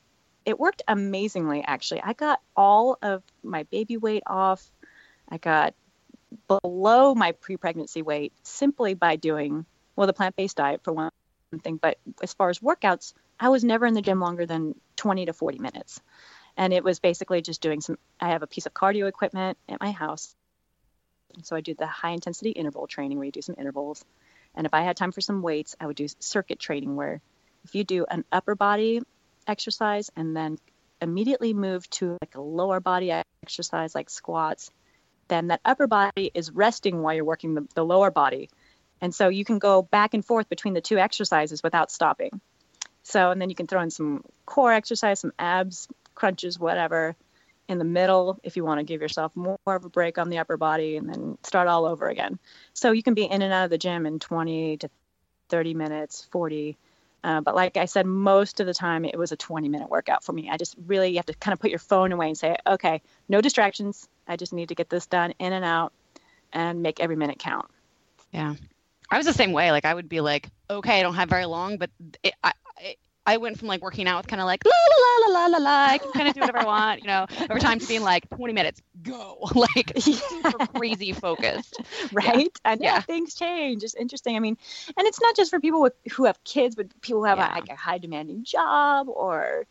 [0.45, 2.01] it worked amazingly, actually.
[2.01, 4.63] I got all of my baby weight off.
[5.27, 5.73] I got
[6.47, 11.11] below my pre pregnancy weight simply by doing, well, the plant based diet for one
[11.63, 11.77] thing.
[11.77, 15.33] But as far as workouts, I was never in the gym longer than 20 to
[15.33, 15.99] 40 minutes.
[16.57, 19.81] And it was basically just doing some, I have a piece of cardio equipment at
[19.81, 20.35] my house.
[21.33, 24.05] And so I do the high intensity interval training where you do some intervals.
[24.55, 27.21] And if I had time for some weights, I would do circuit training where
[27.65, 29.01] if you do an upper body
[29.47, 30.57] exercise and then
[31.01, 33.11] immediately move to like a lower body
[33.43, 34.71] exercise like squats,
[35.27, 38.49] then that upper body is resting while you're working the, the lower body.
[39.01, 42.39] And so you can go back and forth between the two exercises without stopping.
[43.03, 47.15] So, and then you can throw in some core exercise, some abs, crunches, whatever
[47.67, 50.37] in the middle if you want to give yourself more of a break on the
[50.37, 52.37] upper body and then start all over again.
[52.73, 54.89] So you can be in and out of the gym in 20 to
[55.49, 56.77] 30 minutes, 40.
[57.25, 60.23] Uh, but like I said, most of the time it was a 20 minute workout
[60.23, 60.47] for me.
[60.47, 63.01] I just really you have to kind of put your phone away and say, okay,
[63.27, 64.07] no distractions.
[64.27, 65.91] I just need to get this done in and out
[66.53, 67.67] and make every minute count.
[68.31, 68.53] Yeah.
[69.09, 69.71] I was the same way.
[69.71, 71.89] Like I would be like, okay, I don't have very long, but
[72.21, 72.53] it, I,
[73.25, 75.57] I went from like working out with kind of like la la la la la
[75.57, 75.85] la.
[75.89, 78.29] I can kind of do whatever I want, you know, over time to being like
[78.29, 82.37] 20 minutes, go, like super crazy focused, right?
[82.37, 82.71] Yeah.
[82.71, 83.83] And yeah, things change.
[83.83, 84.35] It's interesting.
[84.35, 84.57] I mean,
[84.97, 87.51] and it's not just for people with, who have kids, but people who have yeah.
[87.51, 89.65] a, like a high demanding job or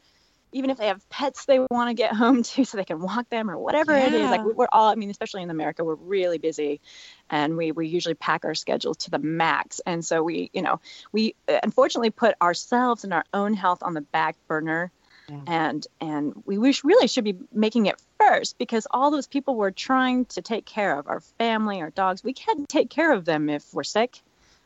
[0.54, 3.28] even if they have pets they want to get home to so they can walk
[3.28, 4.06] them or whatever yeah.
[4.06, 6.80] it is like we're all i mean especially in america we're really busy
[7.28, 10.80] and we we usually pack our schedules to the max and so we you know
[11.12, 14.90] we uh, unfortunately put ourselves and our own health on the back burner
[15.28, 15.40] yeah.
[15.46, 19.70] and and we wish really should be making it first because all those people we're
[19.70, 23.48] trying to take care of our family our dogs we can't take care of them
[23.48, 24.22] if we're sick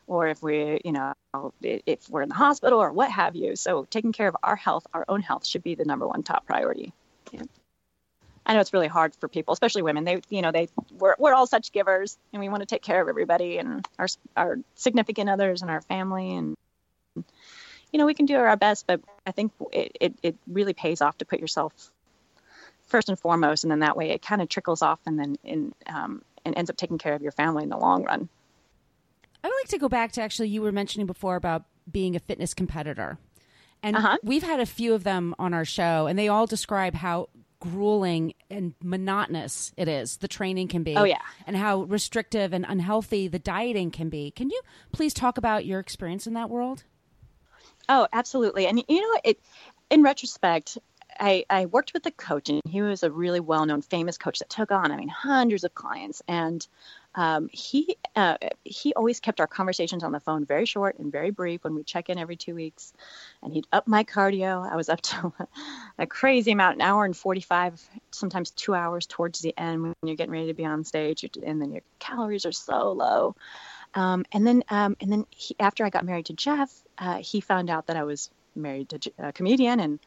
[0.09, 1.13] or if we, you know,
[1.61, 3.55] if we're in the hospital or what have you.
[3.55, 6.47] So taking care of our health, our own health, should be the number one top
[6.47, 6.91] priority.
[7.31, 7.43] Yeah.
[8.43, 10.05] I know it's really hard for people, especially women.
[10.05, 10.67] They, you know, they
[10.97, 14.07] we're we're all such givers, and we want to take care of everybody and our
[14.35, 16.57] our significant others and our family, and
[17.15, 18.87] you know, we can do our best.
[18.87, 21.91] But I think it it, it really pays off to put yourself
[22.87, 25.75] first and foremost, and then that way it kind of trickles off, and then in
[25.85, 28.27] um, and ends up taking care of your family in the long run.
[29.43, 32.19] I would like to go back to actually you were mentioning before about being a
[32.19, 33.17] fitness competitor.
[33.81, 34.17] And uh-huh.
[34.23, 38.33] we've had a few of them on our show and they all describe how grueling
[38.49, 40.95] and monotonous it is the training can be.
[40.95, 41.21] Oh yeah.
[41.45, 44.31] And how restrictive and unhealthy the dieting can be.
[44.31, 46.83] Can you please talk about your experience in that world?
[47.87, 48.67] Oh absolutely.
[48.67, 49.39] And you know it
[49.89, 50.77] in retrospect
[51.19, 54.49] I, I worked with a coach and he was a really well-known famous coach that
[54.49, 56.21] took on i mean hundreds of clients.
[56.27, 56.65] And
[57.15, 61.31] um, he uh, he always kept our conversations on the phone very short and very
[61.31, 62.93] brief when we check in every two weeks.
[63.41, 64.69] And he'd up my cardio.
[64.69, 65.33] I was up to
[65.97, 70.15] a crazy amount an hour and 45 sometimes two hours towards the end when you're
[70.15, 73.35] getting ready to be on stage and then your calories are so low.
[73.95, 77.41] Um, and then um, and then he, after i got married to jeff uh, he
[77.41, 79.99] found out that i was married to a comedian and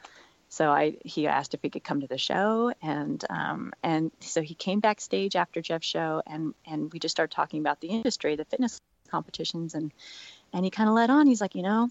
[0.53, 4.43] so I he asked if he could come to the show, and um, and so
[4.43, 8.37] he came backstage after Jeff's show, and and we just started talking about the industry,
[8.37, 8.79] the fitness
[9.11, 9.93] competitions, and
[10.53, 11.27] and he kind of led on.
[11.27, 11.89] He's like, you know,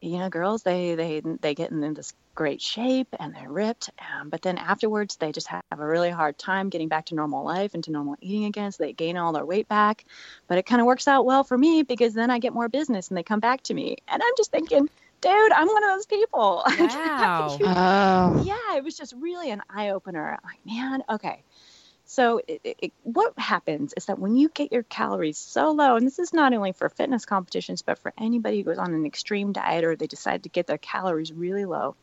[0.00, 4.30] you know, girls they they they get in this great shape and they're ripped, um,
[4.30, 7.74] but then afterwards they just have a really hard time getting back to normal life
[7.74, 8.72] and to normal eating again.
[8.72, 10.06] So they gain all their weight back,
[10.48, 13.08] but it kind of works out well for me because then I get more business
[13.08, 14.88] and they come back to me, and I'm just thinking
[15.20, 16.64] dude, I'm one of those people.
[16.78, 17.58] Wow.
[17.60, 18.42] oh.
[18.44, 20.38] Yeah, it was just really an eye opener.
[20.44, 21.42] Like, man, okay.
[22.04, 26.06] So, it, it, what happens is that when you get your calories so low, and
[26.06, 29.52] this is not only for fitness competitions, but for anybody who goes on an extreme
[29.52, 31.96] diet or they decide to get their calories really low,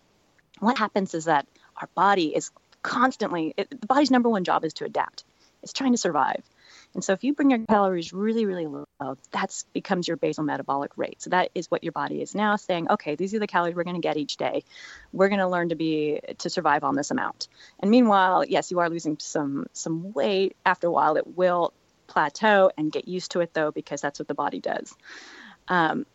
[0.60, 1.48] what happens is that
[1.78, 5.24] our body is constantly, it, the body's number one job is to adapt,
[5.62, 6.44] it's trying to survive.
[6.94, 8.86] And so if you bring your calories really, really low,
[9.32, 11.22] that becomes your basal metabolic rate.
[11.22, 13.84] So that is what your body is now saying, okay, these are the calories we're
[13.84, 14.64] going to get each day.
[15.12, 17.48] We're going to learn to be to survive on this amount.
[17.80, 20.56] And meanwhile, yes, you are losing some some weight.
[20.66, 21.74] After a while, it will
[22.08, 24.96] plateau and get used to it though, because that's what the body does.
[25.68, 26.06] Um,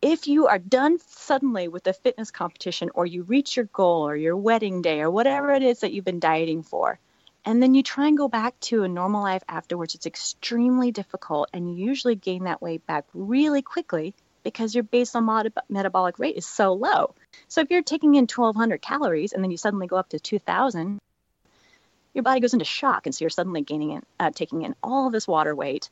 [0.00, 4.16] if you are done suddenly with a fitness competition or you reach your goal or
[4.16, 6.98] your wedding day or whatever it is that you've been dieting for,
[7.44, 9.94] and then you try and go back to a normal life afterwards.
[9.94, 15.20] It's extremely difficult, and you usually gain that weight back really quickly because your basal
[15.20, 17.14] mod- metabolic rate is so low.
[17.48, 20.98] So if you're taking in 1,200 calories and then you suddenly go up to 2,000,
[22.14, 25.10] your body goes into shock, and so you're suddenly gaining in, uh, taking in all
[25.10, 25.88] this water weight,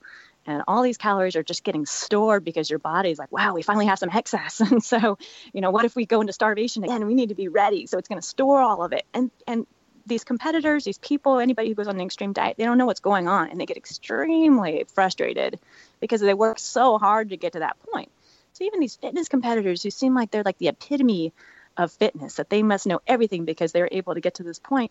[0.46, 3.86] and all these calories are just getting stored because your body's like, wow, we finally
[3.86, 5.18] have some excess, and so,
[5.52, 7.06] you know, what if we go into starvation again?
[7.06, 9.66] We need to be ready, so it's going to store all of it, and and
[10.06, 13.00] these competitors, these people, anybody who goes on an extreme diet, they don't know what's
[13.00, 15.58] going on and they get extremely frustrated
[16.00, 18.10] because they work so hard to get to that point.
[18.52, 21.32] So even these fitness competitors who seem like they're like the epitome
[21.76, 24.90] of fitness that they must know everything because they're able to get to this point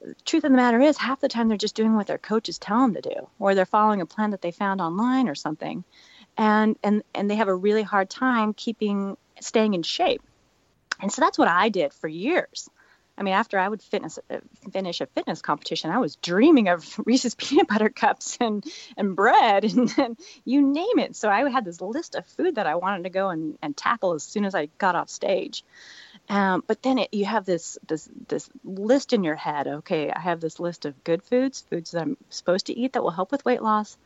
[0.00, 2.58] the truth of the matter is half the time they're just doing what their coaches
[2.58, 5.84] tell them to do or they're following a plan that they found online or something
[6.38, 10.22] and and and they have a really hard time keeping staying in shape
[11.00, 12.68] and so that's what i did for years
[13.18, 14.38] I mean, after I would fitness uh,
[14.72, 18.64] finish a fitness competition, I was dreaming of Reese's peanut butter cups and
[18.96, 21.16] and bread and, and you name it.
[21.16, 24.14] So I had this list of food that I wanted to go and, and tackle
[24.14, 25.64] as soon as I got off stage.
[26.28, 29.66] Um, but then it, you have this this this list in your head.
[29.66, 33.02] Okay, I have this list of good foods, foods that I'm supposed to eat that
[33.02, 33.96] will help with weight loss,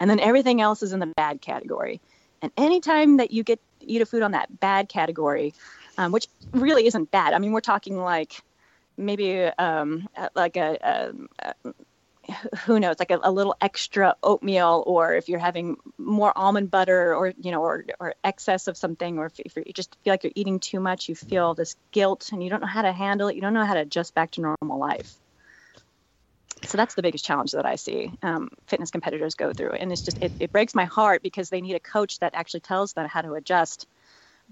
[0.00, 2.00] and then everything else is in the bad category.
[2.42, 5.54] And anytime that you get eat a food on that bad category,
[5.98, 7.32] um, which really isn't bad.
[7.34, 8.42] I mean, we're talking like
[8.96, 11.12] maybe um, like a, a,
[11.64, 11.74] a,
[12.64, 17.14] who knows like a, a, little extra oatmeal or if you're having more almond butter
[17.14, 20.24] or you know or, or excess of something or if, if you just feel like
[20.24, 23.28] you're eating too much you feel this guilt and you don't know how to handle
[23.28, 25.16] it you don't know how to adjust back to normal life.
[26.64, 29.72] So that's the biggest challenge that i see um, fitness competitors go through.
[29.72, 32.60] And it's just it, it breaks my heart because they need a coach that actually
[32.60, 33.86] tells them how to adjust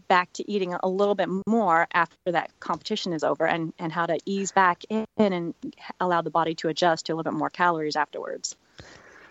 [0.08, 4.06] back to eating a little bit more after that competition is over and, and how
[4.06, 5.54] to ease back in and
[6.00, 8.56] allow the body to adjust to a little bit more calories afterwards.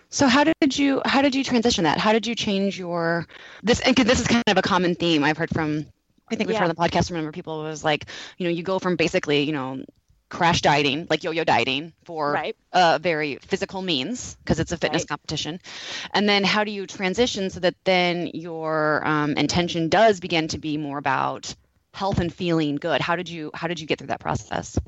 [0.09, 1.97] So how did you how did you transition that?
[1.97, 3.27] How did you change your
[3.63, 5.85] this and this is kind of a common theme I've heard from
[6.29, 6.61] I think we've yeah.
[6.61, 7.09] heard on the podcast.
[7.09, 8.05] Remember, people was like,
[8.37, 9.83] you know, you go from basically, you know,
[10.31, 12.55] crash dieting, like yo-yo dieting for right.
[12.71, 15.09] a very physical means because it's a fitness right.
[15.09, 15.59] competition.
[16.13, 20.57] And then how do you transition so that then your um, intention does begin to
[20.57, 21.53] be more about
[21.93, 23.01] health and feeling good?
[23.01, 24.79] How did you how did you get through that process?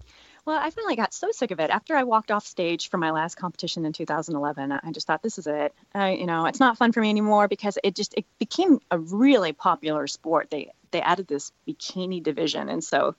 [0.45, 3.11] Well, I finally got so sick of it after I walked off stage for my
[3.11, 4.73] last competition in 2011.
[4.73, 5.73] I just thought this is it.
[5.95, 8.97] I, you know, it's not fun for me anymore because it just it became a
[8.97, 10.49] really popular sport.
[10.49, 13.15] They they added this bikini division, and so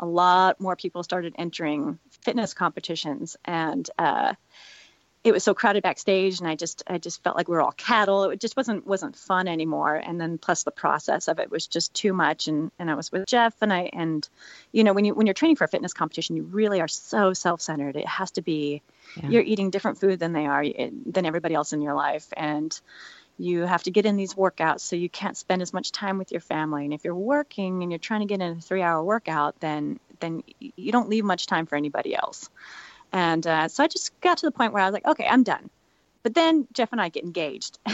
[0.00, 4.34] a lot more people started entering fitness competitions and uh,
[5.24, 7.72] it was so crowded backstage and i just i just felt like we were all
[7.72, 8.30] cattle.
[8.30, 9.96] It just wasn't wasn't fun anymore.
[9.96, 12.48] And then plus the process of it was just too much.
[12.48, 14.28] And and i was with jeff and i and
[14.72, 17.32] you know when you when you're training for a fitness competition you really are so
[17.32, 17.96] self-centered.
[17.96, 18.82] It has to be
[19.16, 19.28] yeah.
[19.28, 20.64] you're eating different food than they are
[21.06, 22.26] than everybody else in your life.
[22.36, 22.78] And
[23.38, 26.32] you have to get in these workouts so you can't spend as much time with
[26.32, 26.84] your family.
[26.84, 30.00] And if you're working and you're trying to get in a three hour workout then
[30.20, 32.50] then you don't leave much time for anybody else.
[33.12, 35.44] And uh, so i just got to the point where i was like okay i'm
[35.44, 35.70] done.
[36.24, 37.78] But then jeff and i get engaged.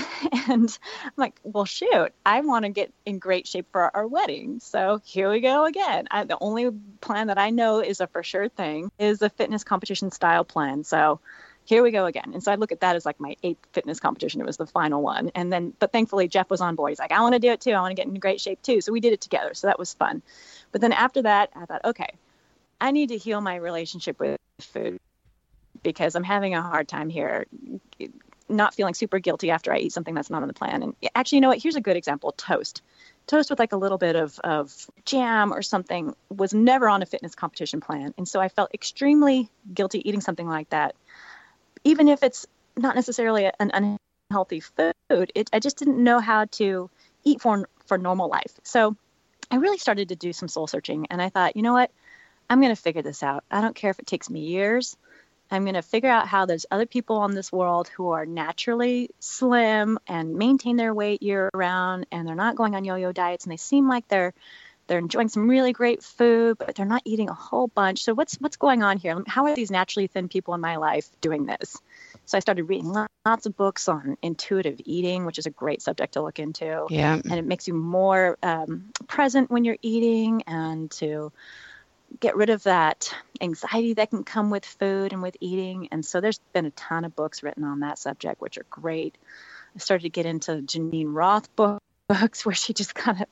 [0.49, 4.61] And i'm like well shoot i want to get in great shape for our wedding.
[4.61, 6.09] So here we go again.
[6.11, 6.71] I, the only
[7.03, 10.85] plan that i know is a for sure thing is a fitness competition style plan.
[10.85, 11.21] So
[11.65, 12.31] here we go again.
[12.35, 14.41] And so I look at that as like my eighth fitness competition.
[14.41, 15.31] It was the final one.
[15.35, 16.91] And then, but thankfully, Jeff was on board.
[16.91, 17.73] He's like, I want to do it too.
[17.73, 18.81] I want to get in great shape too.
[18.81, 19.55] So we did it together.
[19.55, 20.23] So that was fun.
[20.73, 22.15] But then after that, I thought, okay,
[22.81, 25.01] I need to heal my relationship with food
[25.83, 27.47] because I'm having a hard time here
[28.49, 30.83] not feeling super guilty after I eat something that's not on the plan.
[30.83, 31.62] And actually, you know what?
[31.62, 32.83] Here's a good example toast.
[33.27, 37.07] Toast with like a little bit of, of jam or something was never on a
[37.07, 38.12] fitness competition plan.
[38.19, 40.95] And so I felt extremely guilty eating something like that
[41.85, 43.99] even if it's not necessarily an
[44.30, 46.91] unhealthy food, it, I just didn't know how to
[47.22, 48.53] eat for for normal life.
[48.62, 48.97] So
[49.51, 51.91] I really started to do some soul searching, and I thought, you know what,
[52.49, 53.45] I'm going to figure this out.
[53.51, 54.97] I don't care if it takes me years.
[55.51, 59.11] I'm going to figure out how there's other people on this world who are naturally
[59.20, 63.53] slim and maintain their weight year round, and they're not going on yo-yo diets, and
[63.53, 64.32] they seem like they're
[64.87, 68.03] they're enjoying some really great food, but they're not eating a whole bunch.
[68.03, 69.22] So what's what's going on here?
[69.26, 71.80] How are these naturally thin people in my life doing this?
[72.26, 72.93] So I started reading
[73.26, 76.87] lots of books on intuitive eating, which is a great subject to look into.
[76.91, 77.14] Yeah.
[77.14, 81.32] And it makes you more um, present when you're eating and to
[82.20, 85.89] get rid of that anxiety that can come with food and with eating.
[85.91, 89.16] And so there's been a ton of books written on that subject, which are great.
[89.74, 91.80] I started to get into Geneen Roth books
[92.47, 93.26] where she just kind of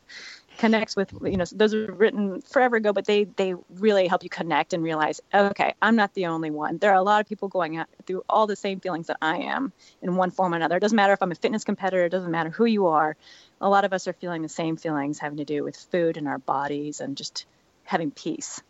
[0.63, 4.31] connects with you know those are written forever ago but they they really help you
[4.31, 6.79] connect and realize okay i'm not the only one.
[6.79, 9.73] There are a lot of people going through all the same feelings that i am
[10.03, 10.77] in one form or another.
[10.77, 13.17] It doesn't matter if i'm a fitness competitor it doesn't matter who you are.
[13.61, 16.29] A lot of us are feeling the same feelings having to do with food and
[16.29, 17.45] our bodies and just
[17.83, 18.63] having peace.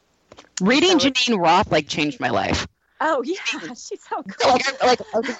[0.62, 2.66] Reading so Geneen Roth like changed my life.
[3.02, 3.34] Oh yeah.
[3.74, 4.58] She's so cool.
[4.82, 5.36] like, like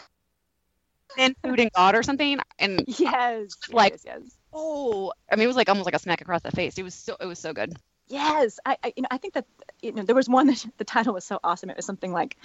[1.16, 5.46] in food and god or something and yes like yes, yes oh i mean it
[5.46, 7.52] was like almost like a smack across the face it was so it was so
[7.52, 7.74] good
[8.08, 9.46] yes i, I you know i think that
[9.80, 12.36] you know there was one that the title was so awesome it was something like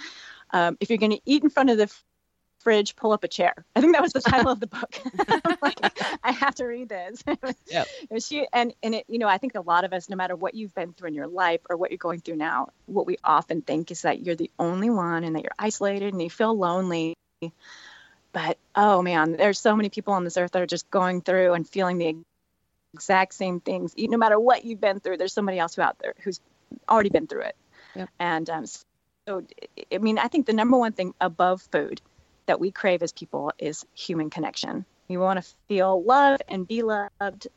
[0.50, 1.92] um, if you're going to eat in front of the
[2.60, 3.54] fridge, pull up a chair.
[3.74, 5.00] I think that was the title of the book.
[5.62, 5.80] like,
[6.22, 7.24] I have to read this.
[7.70, 7.86] Yep.
[8.20, 10.54] she and and it, you know, I think a lot of us, no matter what
[10.54, 13.62] you've been through in your life or what you're going through now, what we often
[13.62, 17.14] think is that you're the only one and that you're isolated and you feel lonely.
[18.32, 21.54] But oh man, there's so many people on this earth that are just going through
[21.54, 22.16] and feeling the
[22.94, 23.94] exact same things.
[23.96, 26.40] No matter what you've been through, there's somebody else who out there who's
[26.88, 27.56] already been through it.
[27.94, 28.08] Yep.
[28.18, 29.44] And um, so,
[29.92, 32.00] I mean, I think the number one thing above food
[32.46, 34.84] that we crave as people is human connection.
[35.08, 37.48] We want to feel love and be loved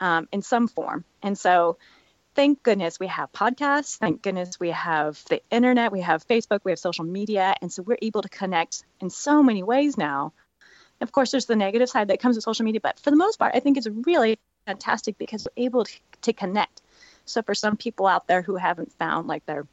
[0.00, 1.04] um, in some form.
[1.22, 1.78] And so,
[2.38, 3.96] thank goodness we have podcasts.
[3.96, 5.90] Thank goodness we have the internet.
[5.90, 6.60] We have Facebook.
[6.62, 7.52] We have social media.
[7.60, 10.32] And so, we're able to connect in so many ways now.
[11.00, 13.40] Of course, there's the negative side that comes with social media, but for the most
[13.40, 16.80] part, I think it's really fantastic because we're able to, to connect.
[17.24, 19.66] So, for some people out there who haven't found like their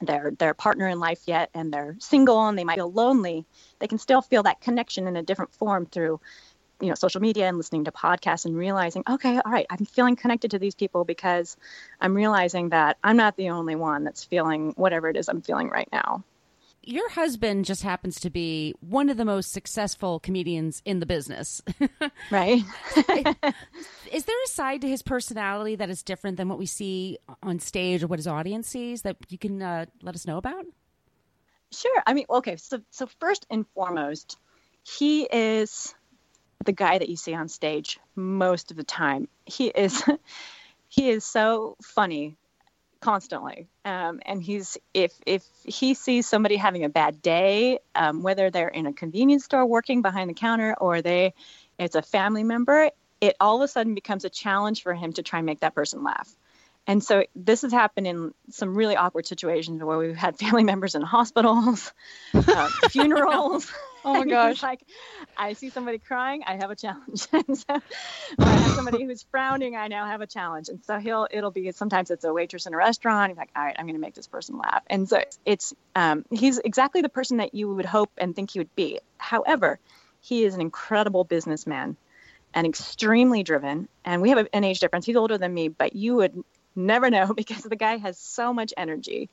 [0.00, 3.46] their their partner in life yet and they're single and they might feel lonely
[3.78, 6.20] they can still feel that connection in a different form through
[6.84, 10.16] you know social media and listening to podcasts and realizing okay all right i'm feeling
[10.16, 11.56] connected to these people because
[12.00, 15.68] i'm realizing that i'm not the only one that's feeling whatever it is i'm feeling
[15.68, 16.22] right now
[16.86, 21.62] your husband just happens to be one of the most successful comedians in the business.
[22.30, 22.62] right.
[24.12, 27.58] is there a side to his personality that is different than what we see on
[27.58, 30.66] stage or what his audience sees that you can uh, let us know about?
[31.72, 32.02] Sure.
[32.06, 32.56] I mean, okay.
[32.56, 34.36] So, so first and foremost,
[34.82, 35.94] he is
[36.64, 39.28] the guy that you see on stage most of the time.
[39.46, 40.02] He is,
[40.88, 42.36] he is so funny
[43.04, 43.68] constantly.
[43.84, 48.68] Um, and he's if if he sees somebody having a bad day, um, whether they're
[48.68, 51.34] in a convenience store working behind the counter or they
[51.78, 52.90] it's a family member,
[53.20, 55.74] it all of a sudden becomes a challenge for him to try and make that
[55.74, 56.34] person laugh.
[56.86, 60.94] And so this has happened in some really awkward situations where we've had family members
[60.94, 61.92] in hospitals,
[62.34, 63.70] uh, funerals.
[64.04, 64.62] Oh my gosh!
[64.62, 64.80] like,
[65.36, 67.26] I see somebody crying, I have a challenge.
[67.32, 67.64] and so,
[68.38, 70.68] I have somebody who's frowning, I now have a challenge.
[70.68, 73.30] And so he'll, it'll be sometimes it's a waitress in a restaurant.
[73.30, 74.82] He's like, all right, I'm going to make this person laugh.
[74.88, 78.50] And so it's, it's um, he's exactly the person that you would hope and think
[78.52, 79.00] he would be.
[79.18, 79.78] However,
[80.20, 81.96] he is an incredible businessman
[82.54, 83.88] and extremely driven.
[84.04, 85.04] And we have an age difference.
[85.04, 86.42] He's older than me, but you would
[86.76, 89.28] never know because the guy has so much energy.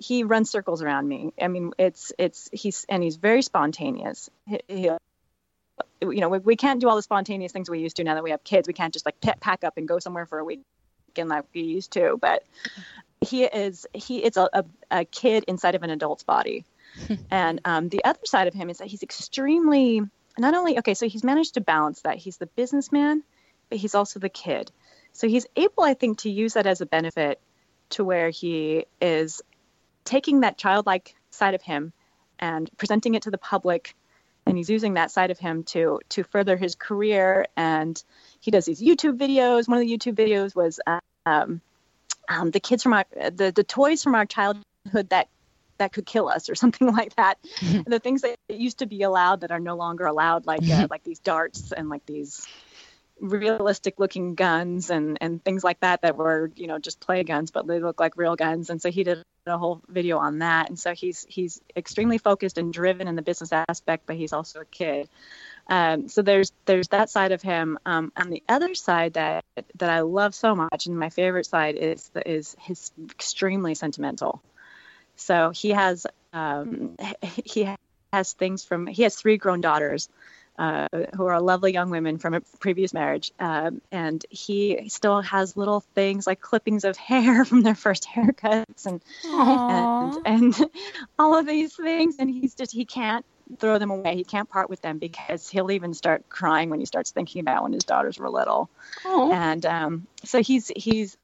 [0.00, 1.32] He runs circles around me.
[1.40, 4.30] I mean, it's it's he's and he's very spontaneous.
[4.46, 4.90] He, he,
[6.00, 8.22] you know, we, we can't do all the spontaneous things we used to now that
[8.22, 8.68] we have kids.
[8.68, 10.60] We can't just like pack up and go somewhere for a week
[11.16, 12.16] and like we used to.
[12.20, 12.44] But
[13.20, 16.64] he is he it's a, a, a kid inside of an adult's body.
[17.30, 20.02] and um, the other side of him is that he's extremely
[20.38, 20.94] not only okay.
[20.94, 22.16] So he's managed to balance that.
[22.16, 23.22] He's the businessman,
[23.68, 24.70] but he's also the kid.
[25.12, 27.40] So he's able, I think, to use that as a benefit
[27.90, 29.42] to where he is
[30.04, 31.92] taking that childlike side of him
[32.38, 33.94] and presenting it to the public
[34.48, 37.46] and he's using that side of him to to further his career.
[37.56, 38.02] And
[38.40, 39.68] he does these youtube videos.
[39.68, 40.80] One of the youtube videos was
[41.26, 41.60] um,
[42.28, 45.28] um, the kids from our the, the toys from our childhood that
[45.76, 47.38] that could kill us or something like that.
[47.86, 51.04] The things that used to be allowed that are no longer allowed like uh, like
[51.04, 52.46] these darts and like these
[53.20, 57.50] realistic looking guns and and things like that that were you know just play guns
[57.50, 58.70] but they look like real guns.
[58.70, 60.68] And so he did a whole video on that.
[60.68, 64.60] And so he's he's extremely focused and driven in the business aspect but he's also
[64.60, 65.08] a kid.
[65.68, 67.78] Um, so there's there's that side of him.
[67.84, 69.44] Um, on the other side that
[69.76, 74.42] that I love so much and my favorite side is is his extremely sentimental.
[75.16, 76.96] So he has um,
[77.44, 77.68] he
[78.12, 80.08] has things from he has three grown daughters
[80.58, 83.32] uh, who are lovely young women from a previous marriage.
[83.38, 88.86] Um, and he still has little things like clippings of hair from their first haircuts
[88.86, 90.70] and, and, and
[91.18, 92.16] all of these things.
[92.18, 93.24] And he's just, he can't
[93.58, 94.16] throw them away.
[94.16, 97.62] He can't part with them because he'll even start crying when he starts thinking about
[97.62, 98.68] when his daughters were little.
[99.04, 99.32] Aww.
[99.32, 101.16] And um, so he's, he's,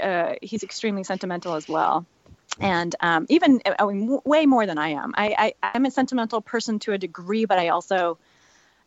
[0.00, 2.06] uh, he's extremely sentimental as well
[2.60, 5.14] and um, even I mean, way more than I am.
[5.16, 8.18] I, I am a sentimental person to a degree, but I also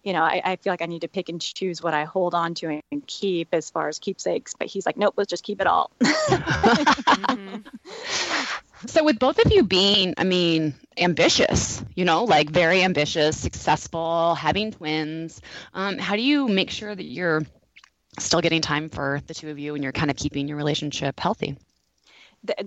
[0.04, 2.34] you know, I, I, feel like I need to pick and choose what I hold
[2.34, 4.56] on to and keep as far as keepsakes.
[4.58, 5.92] But he's like, nope, let's just keep it all.
[6.02, 7.58] mm-hmm.
[8.88, 14.34] So, with both of you being, I mean, ambitious, you know, like very ambitious, successful,
[14.34, 15.40] having twins,
[15.76, 17.44] um, how do you make sure that you're
[18.18, 21.20] still getting time for the two of you and you're kind of keeping your relationship
[21.20, 21.58] healthy?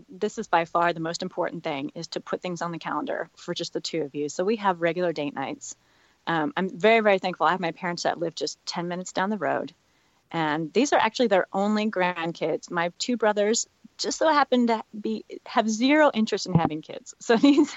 [0.09, 3.29] this is by far the most important thing is to put things on the calendar
[3.35, 5.75] for just the two of you so we have regular date nights
[6.27, 7.47] um, I'm very, very thankful.
[7.47, 9.73] I have my parents that live just 10 minutes down the road.
[10.31, 12.71] And these are actually their only grandkids.
[12.71, 13.69] My two brothers
[13.99, 17.15] just so happen to be have zero interest in having kids.
[17.25, 17.73] So these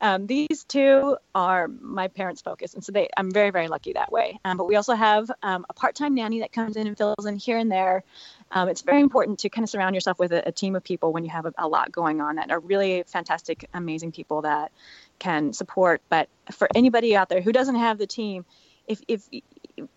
[0.00, 4.12] um, these two are my parents' focus, and so they I'm very very lucky that
[4.12, 4.38] way.
[4.44, 7.24] Um, but we also have um, a part time nanny that comes in and fills
[7.24, 8.04] in here and there.
[8.50, 11.12] Um, it's very important to kind of surround yourself with a, a team of people
[11.12, 14.72] when you have a, a lot going on that are really fantastic, amazing people that
[15.18, 16.02] can support.
[16.08, 18.44] But for anybody out there who doesn't have the team,
[18.86, 19.28] if if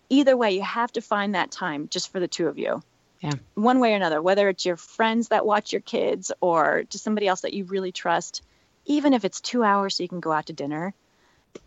[0.08, 2.82] either way, you have to find that time just for the two of you.
[3.20, 3.32] Yeah.
[3.54, 7.28] One way or another, whether it's your friends that watch your kids or just somebody
[7.28, 8.42] else that you really trust,
[8.86, 10.94] even if it's two hours so you can go out to dinner,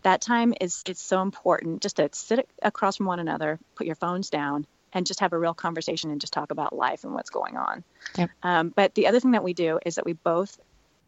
[0.02, 3.96] that time is it's so important just to sit across from one another, put your
[3.96, 7.30] phones down, and just have a real conversation and just talk about life and what's
[7.30, 7.84] going on.
[8.16, 8.30] Yep.
[8.42, 10.58] Um, but the other thing that we do is that we both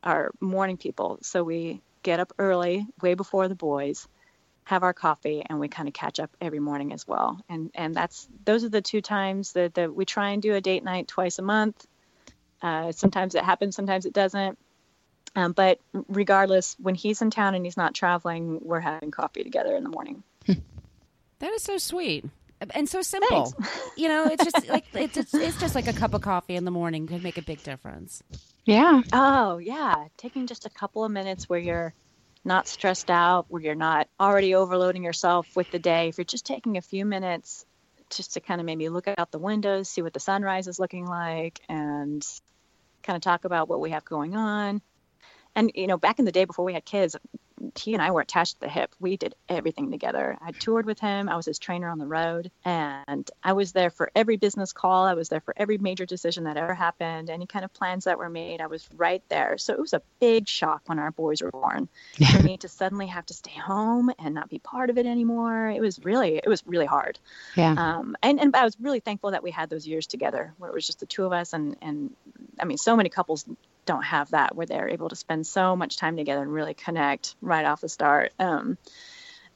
[0.02, 1.18] are morning people.
[1.22, 4.06] So we get up early, way before the boys,
[4.62, 7.40] have our coffee and we kind of catch up every morning as well.
[7.48, 10.60] And and that's those are the two times that, that we try and do a
[10.60, 11.84] date night twice a month.
[12.62, 14.56] Uh, sometimes it happens, sometimes it doesn't.
[15.34, 19.74] Um, but regardless, when he's in town and he's not traveling, we're having coffee together
[19.76, 20.22] in the morning.
[21.38, 22.24] That is so sweet
[22.70, 23.52] and so simple.
[23.94, 26.64] You know, it's just like it's, it's it's just like a cup of coffee in
[26.64, 28.22] the morning could make a big difference.
[28.66, 29.02] Yeah.
[29.12, 31.94] Oh yeah, taking just a couple of minutes where you're
[32.44, 36.08] not stressed out, where you're not already overloading yourself with the day.
[36.08, 37.64] If you're just taking a few minutes
[38.10, 41.06] just to kind of maybe look out the windows, see what the sunrise is looking
[41.06, 42.24] like, and
[43.04, 44.82] kind of talk about what we have going on.
[45.56, 47.16] And you know, back in the day before we had kids,
[47.78, 48.94] he and I were attached to the hip.
[49.00, 50.36] We did everything together.
[50.42, 51.28] I toured with him.
[51.28, 55.04] I was his trainer on the road, and I was there for every business call.
[55.04, 57.30] I was there for every major decision that ever happened.
[57.30, 59.56] Any kind of plans that were made, I was right there.
[59.56, 61.88] So it was a big shock when our boys were born
[62.30, 65.70] for me to suddenly have to stay home and not be part of it anymore.
[65.70, 67.18] It was really, it was really hard.
[67.56, 67.74] Yeah.
[67.76, 70.74] Um, and and I was really thankful that we had those years together, where it
[70.74, 72.14] was just the two of us, and and
[72.60, 73.46] I mean, so many couples
[73.86, 77.36] don't have that where they're able to spend so much time together and really connect
[77.40, 78.32] right off the start.
[78.38, 78.76] Um,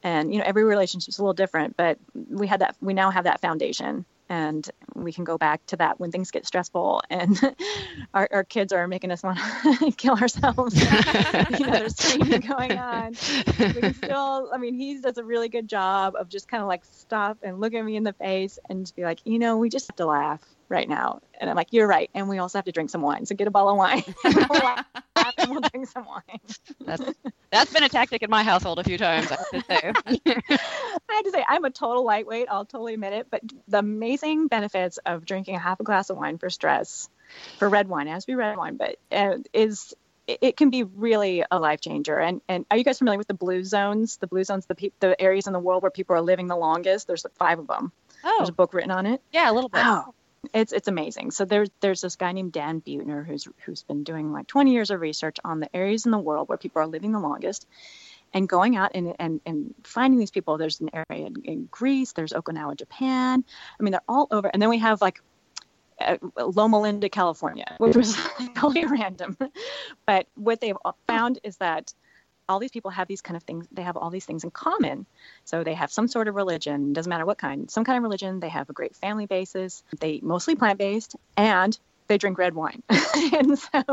[0.03, 2.75] and you know, every relationship is a little different, but we had that.
[2.81, 6.47] We now have that foundation, and we can go back to that when things get
[6.47, 7.37] stressful and
[8.13, 10.73] our, our kids are making us want to kill ourselves.
[11.59, 13.13] you know, there's screaming going on.
[13.59, 14.49] We can still.
[14.53, 17.59] I mean, he does a really good job of just kind of like stop and
[17.59, 19.97] look at me in the face and just be like, you know, we just have
[19.97, 20.41] to laugh
[20.71, 21.19] right now.
[21.39, 22.09] And I'm like, you're right.
[22.15, 23.25] And we also have to drink some wine.
[23.25, 24.85] So get a bottle of wine and we'll laugh
[25.37, 26.39] and we'll drink some wine.
[26.85, 27.03] That's
[27.51, 29.31] that's been a tactic in my household a few times.
[29.31, 29.93] I have to say.
[30.49, 32.47] I have to say, I'm a total lightweight.
[32.49, 33.27] I'll totally admit it.
[33.29, 37.09] But the amazing benefits of drinking a half a glass of wine for stress,
[37.59, 39.93] for red wine, it has to be red wine, but uh, is
[40.27, 42.17] it can be really a life changer.
[42.17, 44.17] And and are you guys familiar with the blue zones?
[44.17, 46.55] The blue zones, the pe- the areas in the world where people are living the
[46.55, 47.07] longest.
[47.07, 47.91] There's five of them.
[48.23, 49.21] Oh, There's a book written on it.
[49.31, 49.81] yeah, a little bit.
[49.83, 50.13] Oh,
[50.53, 51.31] it's it's amazing.
[51.31, 54.89] So there's there's this guy named Dan Buettner who's who's been doing like 20 years
[54.89, 57.67] of research on the areas in the world where people are living the longest,
[58.33, 60.57] and going out and and, and finding these people.
[60.57, 62.13] There's an area in, in Greece.
[62.13, 63.43] There's Okinawa, Japan.
[63.79, 64.49] I mean, they're all over.
[64.51, 65.21] And then we have like
[65.99, 68.17] uh, Loma Linda, California, which was
[68.55, 69.37] totally random.
[70.07, 70.77] But what they've
[71.07, 71.93] found is that
[72.51, 75.05] all these people have these kind of things they have all these things in common.
[75.45, 78.39] So they have some sort of religion doesn't matter what kind some kind of religion
[78.39, 81.77] they have a great family basis they mostly plant-based and
[82.07, 82.83] they drink red wine.
[83.33, 83.83] And so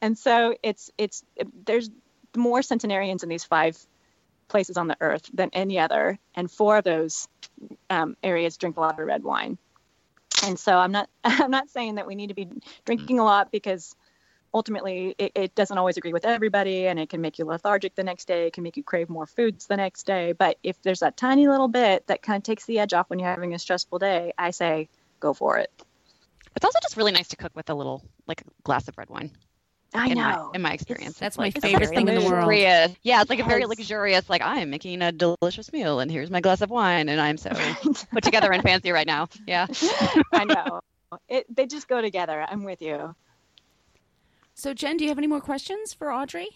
[0.00, 1.24] and so it's it's
[1.64, 1.90] there's
[2.36, 3.76] more centenarians in these five
[4.48, 7.28] places on the earth than any other and four of those
[7.88, 9.58] um, areas drink a lot of red wine.
[10.44, 12.48] And so i'm not i'm not saying that we need to be
[12.84, 13.94] drinking a lot because
[14.52, 18.02] ultimately it, it, doesn't always agree with everybody and it can make you lethargic the
[18.04, 21.00] next day it can make you crave more foods the next day but if there's
[21.00, 23.58] that tiny little bit that kind of takes the edge off when you're having a
[23.58, 24.88] stressful day i say
[25.20, 25.70] go for it
[26.56, 29.08] It's also just really nice to cook with a little like a glass of red
[29.10, 29.30] wine.
[29.94, 32.20] i in know My, in my experience, That's my It's favorite very thing in the
[32.22, 32.46] world.
[32.46, 34.28] luxurious- Yeah, it's like a very luxurious.
[34.28, 37.36] Like I am making a delicious meal, and here's my glass of wine, and I'm
[37.36, 37.50] so
[38.12, 39.28] put together and fancy right now.
[39.46, 39.66] Yeah.
[40.32, 40.80] i know
[41.28, 43.14] it, they just go together i'm with you
[44.60, 46.48] So, Jen, do you have any more questions for Audrey?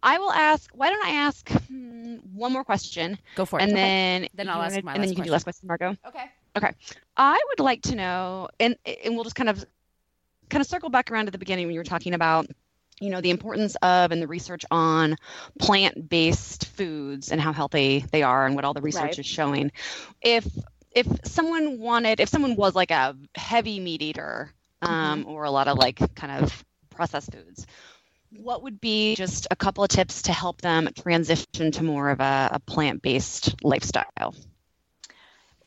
[0.00, 0.70] I will ask.
[0.74, 3.64] Why don't I ask hmm, one more question, Go for it.
[3.64, 5.96] and then Then I'll ask my and then last you can do last question, Margot.
[6.06, 6.30] okay.
[6.56, 6.70] Okay.
[7.16, 9.64] I would like to know, and and we'll just kind of
[10.50, 12.46] kind of circle back around to the beginning when you were talking about,
[13.00, 15.16] you know, the importance of and the research on
[15.58, 19.18] plant-based foods and how healthy they are and what all the research Right.
[19.18, 19.72] is showing.
[20.20, 20.46] If
[20.92, 25.66] if someone wanted, if someone was like a heavy meat eater, um, or a lot
[25.66, 27.66] of like kind of processed foods.
[28.30, 32.20] What would be just a couple of tips to help them transition to more of
[32.20, 34.34] a, a plant-based lifestyle?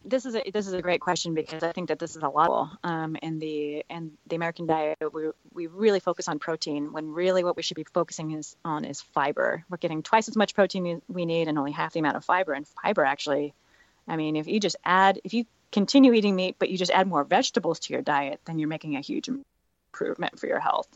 [0.05, 2.29] this is a this is a great question because I think that this is a
[2.29, 4.97] lot um, in the in the American diet.
[5.11, 8.85] We we really focus on protein when really what we should be focusing is on
[8.85, 9.65] is fiber.
[9.69, 12.53] We're getting twice as much protein we need and only half the amount of fiber.
[12.53, 13.53] And fiber actually,
[14.07, 17.07] I mean, if you just add if you continue eating meat but you just add
[17.07, 20.87] more vegetables to your diet, then you're making a huge improvement for your health.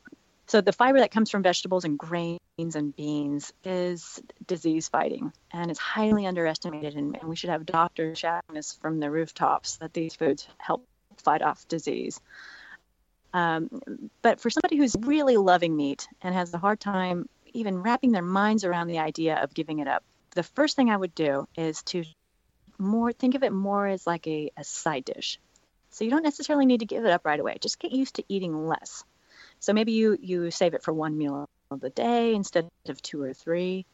[0.50, 5.70] So the fiber that comes from vegetables and grains and beans is disease fighting, and
[5.70, 6.96] it's highly underestimated.
[6.96, 10.88] And, and we should have doctors shouting this from the rooftops that these foods help
[11.18, 12.20] fight off disease.
[13.32, 18.12] Um, but for somebody who's really loving meat and has a hard time even wrapping
[18.12, 21.48] their minds around the idea of giving it up, the first thing I would do
[21.56, 22.04] is to
[22.80, 25.40] more think of it more as like a, a side dish.
[25.92, 27.58] So you don't necessarily need to give it up right away.
[27.62, 29.04] Just get used to eating less.
[29.60, 33.22] So maybe you you save it for one meal of the day instead of two
[33.22, 33.86] or three.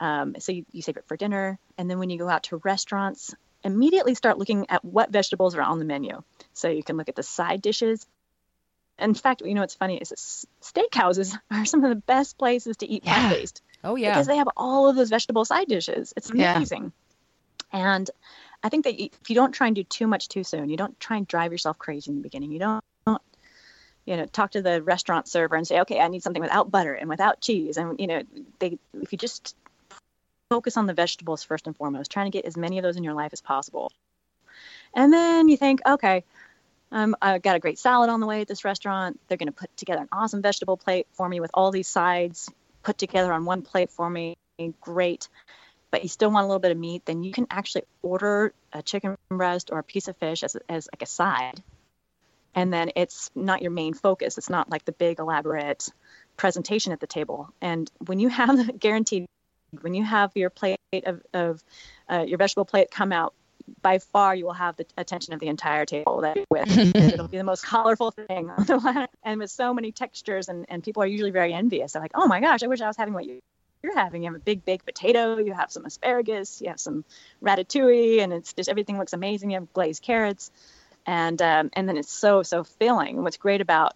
[0.00, 2.56] Um, so you, you save it for dinner, and then when you go out to
[2.56, 6.22] restaurants, immediately start looking at what vegetables are on the menu.
[6.54, 8.04] So you can look at the side dishes.
[8.98, 10.18] In fact, you know what's funny is that
[10.62, 13.62] steakhouses are some of the best places to eat plant based.
[13.84, 16.12] Oh yeah, because they have all of those vegetable side dishes.
[16.16, 16.92] It's amazing.
[17.72, 17.94] Yeah.
[17.94, 18.10] And
[18.62, 20.98] I think that if you don't try and do too much too soon, you don't
[21.00, 22.52] try and drive yourself crazy in the beginning.
[22.52, 22.84] You don't
[24.04, 26.94] you know talk to the restaurant server and say okay i need something without butter
[26.94, 27.76] and without cheese.
[27.76, 28.22] And you know
[28.58, 29.56] they if you just
[30.50, 33.04] focus on the vegetables first and foremost trying to get as many of those in
[33.04, 33.90] your life as possible.
[34.94, 36.24] And then you think okay
[36.90, 39.18] um, i got a great salad on the way at this restaurant.
[39.28, 42.50] They're going to put together an awesome vegetable plate for me with all these sides
[42.82, 44.36] put together on one plate for me.
[44.80, 45.28] Great.
[45.90, 48.82] But you still want a little bit of meat then you can actually order a
[48.82, 51.62] chicken breast or a piece of fish as, as like a side
[52.54, 54.38] and then it's not your main focus.
[54.38, 55.88] It's not like the big elaborate
[56.36, 57.52] presentation at the table.
[57.60, 59.26] And when you have the guaranteed,
[59.80, 61.62] when you have your plate of, of
[62.10, 63.34] uh, your vegetable plate come out,
[63.80, 66.68] by far you will have the attention of the entire table that with.
[66.96, 70.66] It'll be the most colorful thing on the planet, and with so many textures, and,
[70.68, 71.92] and people are usually very envious.
[71.92, 73.38] They're like, "Oh my gosh, I wish I was having what you
[73.82, 74.22] you're having.
[74.22, 77.04] You have a big baked potato, you have some asparagus, you have some
[77.42, 79.50] ratatouille, and it's just everything looks amazing.
[79.50, 80.50] You have glazed carrots
[81.06, 83.22] and um, and then it's so so filling.
[83.22, 83.94] what's great about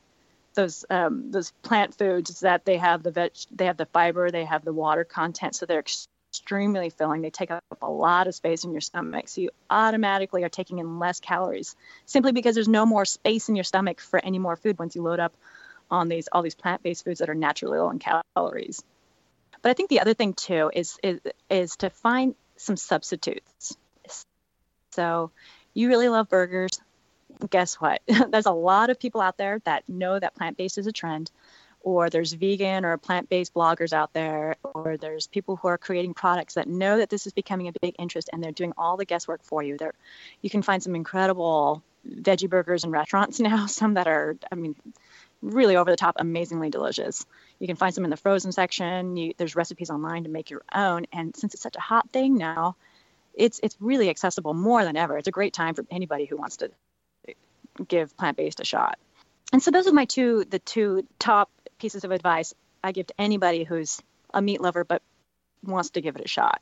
[0.55, 4.31] those um, those plant foods is that they have the veg, they have the fiber,
[4.31, 5.85] they have the water content, so they're
[6.31, 7.23] extremely filling.
[7.23, 10.79] They take up a lot of space in your stomach, so you automatically are taking
[10.79, 11.77] in less calories
[12.07, 15.03] simply because there's no more space in your stomach for any more food once you
[15.03, 15.35] load up
[15.91, 18.83] on these all these plant-based foods that are naturally low in calories.
[19.63, 23.77] But I think the other thing too is is is to find some substitutes.
[24.93, 25.31] So
[25.75, 26.81] you really love burgers
[27.51, 28.03] guess what?
[28.31, 31.31] there's a lot of people out there that know that plant based is a trend,
[31.81, 36.15] or there's vegan or plant based bloggers out there, or there's people who are creating
[36.15, 39.05] products that know that this is becoming a big interest and they're doing all the
[39.05, 39.77] guesswork for you.
[39.77, 39.95] There,
[40.43, 44.75] you can find some incredible veggie burgers in restaurants now, some that are, I mean,
[45.43, 47.25] really over the top, amazingly delicious.
[47.59, 49.17] You can find some in the frozen section.
[49.17, 51.07] You, there's recipes online to make your own.
[51.13, 52.77] And since it's such a hot thing now,
[53.35, 55.19] it's it's really accessible more than ever.
[55.19, 56.71] It's a great time for anybody who wants to
[57.85, 58.99] give plant based a shot.
[59.53, 63.15] And so those are my two the two top pieces of advice I give to
[63.19, 64.01] anybody who's
[64.33, 65.03] a meat lover but
[65.63, 66.61] wants to give it a shot.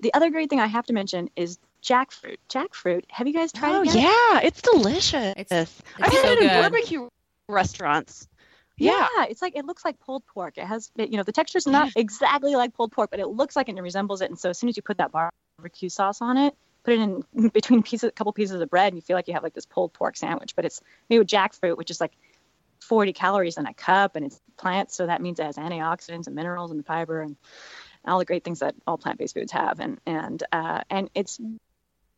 [0.00, 2.36] The other great thing I have to mention is jackfruit.
[2.48, 3.04] Jackfruit.
[3.08, 3.94] Have you guys tried oh, it?
[3.94, 5.34] Oh yeah, it's delicious.
[5.36, 7.08] It's, it's I've so had it in barbecue
[7.48, 8.28] restaurants.
[8.76, 9.06] Yeah.
[9.16, 9.24] yeah.
[9.28, 10.58] it's like it looks like pulled pork.
[10.58, 13.68] It has, you know, the texture's not exactly like pulled pork, but it looks like
[13.68, 14.30] it and it resembles it.
[14.30, 16.54] And so as soon as you put that barbecue sauce on it,
[16.84, 19.34] put it in between pieces, a couple pieces of bread, and you feel like you
[19.34, 20.54] have like this pulled pork sandwich.
[20.54, 22.12] But it's made with jackfruit, which is like
[22.80, 26.36] 40 calories in a cup, and it's plants, so that means it has antioxidants and
[26.36, 27.36] minerals and fiber and
[28.06, 29.80] all the great things that all plant-based foods have.
[29.80, 31.40] And and uh, and it's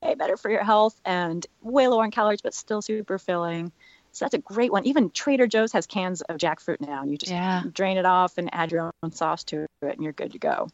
[0.03, 3.73] way better for your health and way lower in calories, but still super filling.
[4.12, 4.87] So that's a great one.
[4.87, 7.62] Even Trader Joe's has cans of jackfruit now, and you just yeah.
[7.71, 10.69] drain it off and add your own sauce to it, and you're good to go.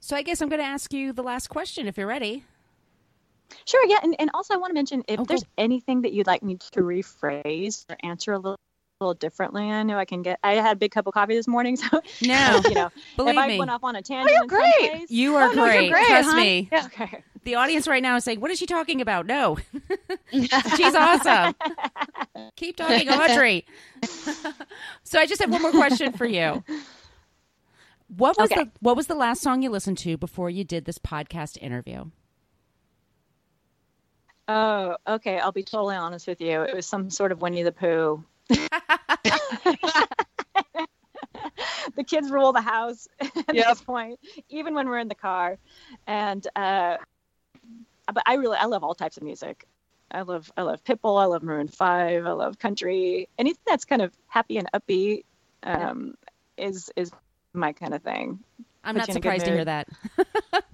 [0.00, 2.44] So I guess I'm going to ask you the last question if you're ready.
[3.64, 3.98] Sure, yeah.
[4.02, 5.50] And, and also, I want to mention if Oh, there's cool.
[5.58, 8.58] anything that you'd like me to rephrase or answer a little,
[9.00, 10.38] little differently, I know I can get.
[10.42, 13.38] I had a big cup of coffee this morning, so No, you know, believe if
[13.40, 13.58] I me.
[13.58, 15.10] went off on a oh, tangent, oh, you're in some great.
[15.10, 15.90] You are Oh, no, great.
[15.90, 16.36] great, Trust huh?
[16.36, 16.68] me.
[16.72, 17.22] Yeah, okay.
[17.44, 19.56] The audience right now is saying, "What is she talking about?" No,
[20.32, 21.54] she's awesome.
[22.56, 23.64] Keep talking, Audrey.
[25.04, 26.62] so I just have one more question for you.
[28.14, 28.64] What was Okay.
[28.64, 32.06] the What was the last song you listened to before you did this podcast interview?
[34.48, 35.38] Oh, okay.
[35.38, 36.62] I'll be totally honest with you.
[36.62, 38.24] It was some sort of Winnie the Pooh.
[38.48, 38.68] the
[42.06, 43.66] kids rule the house at Yep.
[43.68, 44.18] this point,
[44.48, 45.58] even when we're in the car.
[46.06, 46.96] And uh,
[48.12, 49.66] but I really I love all types of music.
[50.10, 51.20] I love I love Pitbull.
[51.20, 52.26] I love Maroon Five.
[52.26, 53.28] I love country.
[53.38, 55.24] Anything that's kind of happy and upbeat
[55.62, 56.14] um,
[56.56, 57.10] is is
[57.52, 58.38] my kind of thing.
[58.82, 59.88] I'm Put not you in a good surprised to hear that.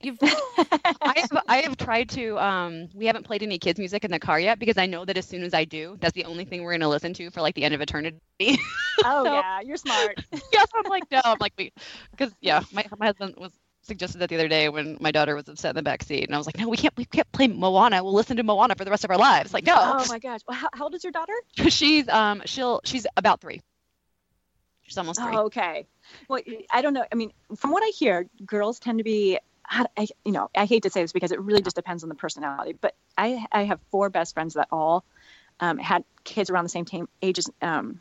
[0.00, 4.10] You've, I have I have tried to um we haven't played any kids music in
[4.10, 6.44] the car yet because I know that as soon as I do, that's the only
[6.44, 8.18] thing we're gonna listen to for like the end of eternity.
[9.04, 10.24] oh So- yeah, you're smart.
[10.52, 11.74] yes, I'm like, no, I'm like, wait,
[12.10, 15.46] because yeah, my, my husband was suggested that the other day when my daughter was
[15.48, 17.48] upset in the back seat, and I was like, no, we can't, we can't play
[17.48, 18.02] Moana.
[18.02, 19.52] We'll listen to Moana for the rest of our lives.
[19.52, 20.40] Like, no, Oh my gosh.
[20.48, 21.34] Well, how, how old is your daughter?
[21.68, 23.60] she's um, she'll, she's about three.
[24.84, 25.34] She's almost three.
[25.34, 25.86] Oh, okay.
[26.28, 27.04] Well, I don't know.
[27.10, 29.38] I mean, from what I hear, girls tend to be.
[29.68, 32.08] I, I- you know, I hate to say this because it really just depends on
[32.08, 32.74] the personality.
[32.80, 35.04] But I, I have four best friends that all
[35.60, 37.48] um, had kids around the same time ages.
[37.62, 38.00] Um,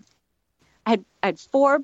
[0.85, 1.79] I had, I had four.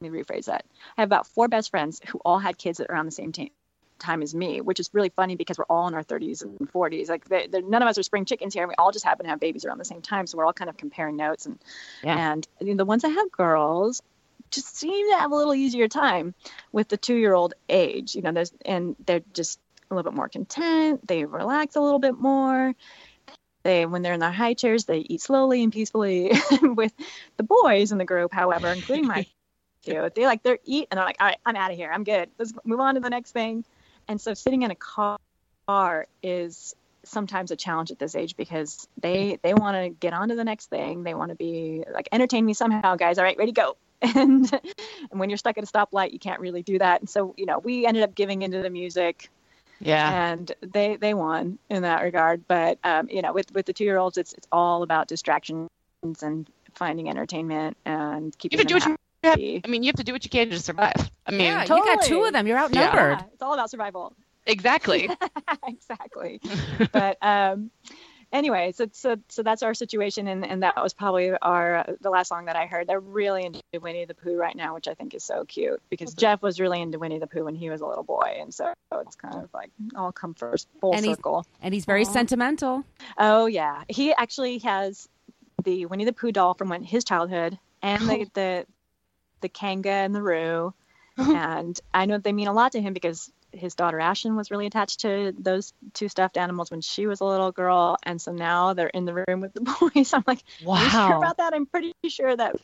[0.00, 0.64] Let me rephrase that.
[0.96, 3.50] I have about four best friends who all had kids around the same time
[3.98, 7.08] time as me, which is really funny because we're all in our 30s and 40s.
[7.08, 8.62] Like, they, none of us are spring chickens here.
[8.62, 10.52] And We all just happen to have babies around the same time, so we're all
[10.52, 11.46] kind of comparing notes.
[11.46, 11.58] And
[12.04, 12.16] Yeah.
[12.16, 14.00] and you know, the ones that have girls
[14.50, 16.34] just seem to have a little easier time
[16.72, 18.14] with the two-year-old age.
[18.14, 21.06] You know, there's and they're just a little bit more content.
[21.06, 22.74] They relax a little bit more.
[23.64, 26.32] They, when they're in their high chairs, they eat slowly and peacefully.
[26.62, 26.92] with
[27.36, 29.26] the boys in the group, however, including my
[29.84, 31.90] two, they like they're eat and they're like, all right, I'm out of here.
[31.92, 32.30] I'm good.
[32.38, 33.64] Let's move on to the next thing.
[34.06, 36.74] And so sitting in a car is
[37.04, 40.44] sometimes a challenge at this age because they they want to get on to the
[40.44, 41.02] next thing.
[41.02, 43.18] They want to be like entertain me somehow, guys.
[43.18, 43.76] All right, ready, go.
[44.02, 44.50] And
[45.10, 47.00] and when you're stuck at a stoplight, you can't really do that.
[47.00, 49.30] And so you know, we ended up giving into the music
[49.80, 50.30] Yeah.
[50.32, 52.46] and they they won in that regard.
[52.46, 55.68] But um, you know, with with the two year olds, it's it's all about distractions
[56.22, 59.32] and finding entertainment and You keeping have to do them what you have.
[59.32, 59.60] happy.
[59.64, 61.10] I mean, you have to do what you can to survive.
[61.26, 62.46] I mean, yeah, you got two of them.
[62.46, 63.18] You're outnumbered.
[63.18, 64.14] Yeah, it's all about survival.
[64.46, 65.10] exactly.
[65.66, 66.40] exactly.
[66.92, 67.70] but um,
[68.32, 72.10] anyway, so, so so that's our situation, and, and that was probably our uh, the
[72.10, 72.86] last song that I heard.
[72.86, 76.14] They're really into Winnie the Pooh right now, which I think is so cute because
[76.14, 78.72] Jeff was really into Winnie the Pooh when he was a little boy, and so
[78.92, 81.46] it's kind of like all come first full And he's- circle.
[81.62, 82.10] And he's very Aw.
[82.12, 82.84] sentimental.
[83.16, 85.08] Oh yeah, he actually has
[85.64, 88.66] the Winnie the Pooh doll from when his childhood, and the the
[89.40, 90.74] the Kanga and the Roo,
[91.16, 94.66] and I know they mean a lot to him because his daughter Ashlyn was really
[94.66, 98.74] attached to those two stuffed animals when she was a little girl, and so now
[98.74, 99.60] they're in the room with the
[99.94, 100.12] boys.
[100.12, 101.18] I'm like, are you sure Wow.
[101.18, 101.54] about that?
[101.54, 102.56] I'm pretty sure that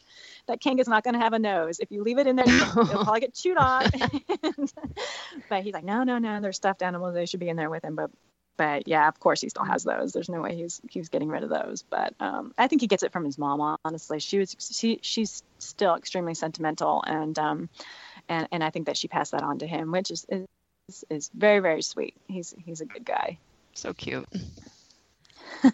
[0.46, 1.80] that Kanga's not going to have a nose.
[1.80, 3.90] If you leave it in there, it'll probably get chewed off.
[5.48, 7.14] but he's like, no, no, no, they're stuffed animals.
[7.14, 7.94] They should be in there with him.
[7.94, 8.10] But
[8.56, 10.12] but yeah, of course he still has those.
[10.12, 11.82] There's no way he's he's getting rid of those.
[11.82, 13.78] But um, I think he gets it from his mom.
[13.84, 17.68] Honestly, she was she she's still extremely sentimental, and um,
[18.28, 20.46] and and I think that she passed that on to him, which is is,
[21.10, 22.14] is very very sweet.
[22.28, 23.38] He's he's a good guy.
[23.74, 24.28] So cute.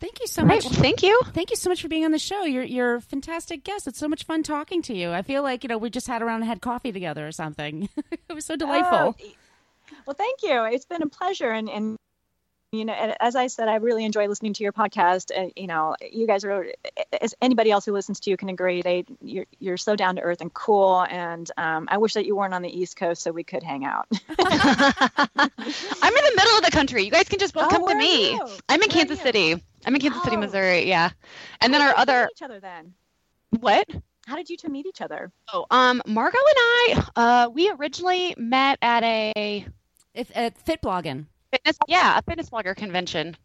[0.00, 0.56] Thank you so Right.
[0.56, 0.64] much.
[0.64, 1.20] Well, thank you.
[1.32, 2.42] Thank you so much for being on the show.
[2.42, 3.86] You're you're a fantastic guest.
[3.86, 5.12] It's so much fun talking to you.
[5.12, 7.88] I feel like you know we just sat around and had coffee together or something.
[8.10, 9.14] it was so delightful.
[9.20, 9.32] Oh,
[10.06, 10.64] well, thank you.
[10.64, 11.96] It's been a pleasure, and and
[12.72, 15.30] you know, and as I said, I really enjoy listening to your podcast.
[15.34, 16.66] And you know, you guys are,
[17.20, 20.22] as anybody else who listens to you can agree, they you're you're so down to
[20.22, 21.02] earth and cool.
[21.02, 23.84] And um, I wish that you weren't on the East Coast so we could hang
[23.84, 24.06] out.
[24.38, 25.50] I'm
[26.16, 27.04] in the middle of the country.
[27.04, 28.32] You guys can just both Oh, come to me.
[28.32, 28.40] you?
[28.68, 29.20] I'm in Where Kansas?
[29.20, 29.52] City.
[29.84, 30.40] I'm in Kansas City, Oh.
[30.40, 30.88] Missouri.
[30.88, 31.10] Yeah.
[31.60, 32.94] And then our did you two other each other then.
[33.60, 33.86] what?
[34.26, 35.30] How did you two meet each other?
[35.52, 39.66] Oh, um, Margot and I, uh, we originally met at a
[40.14, 41.26] If at Fit Blogging.
[41.52, 43.36] Fitness, yeah, a fitness blogger convention,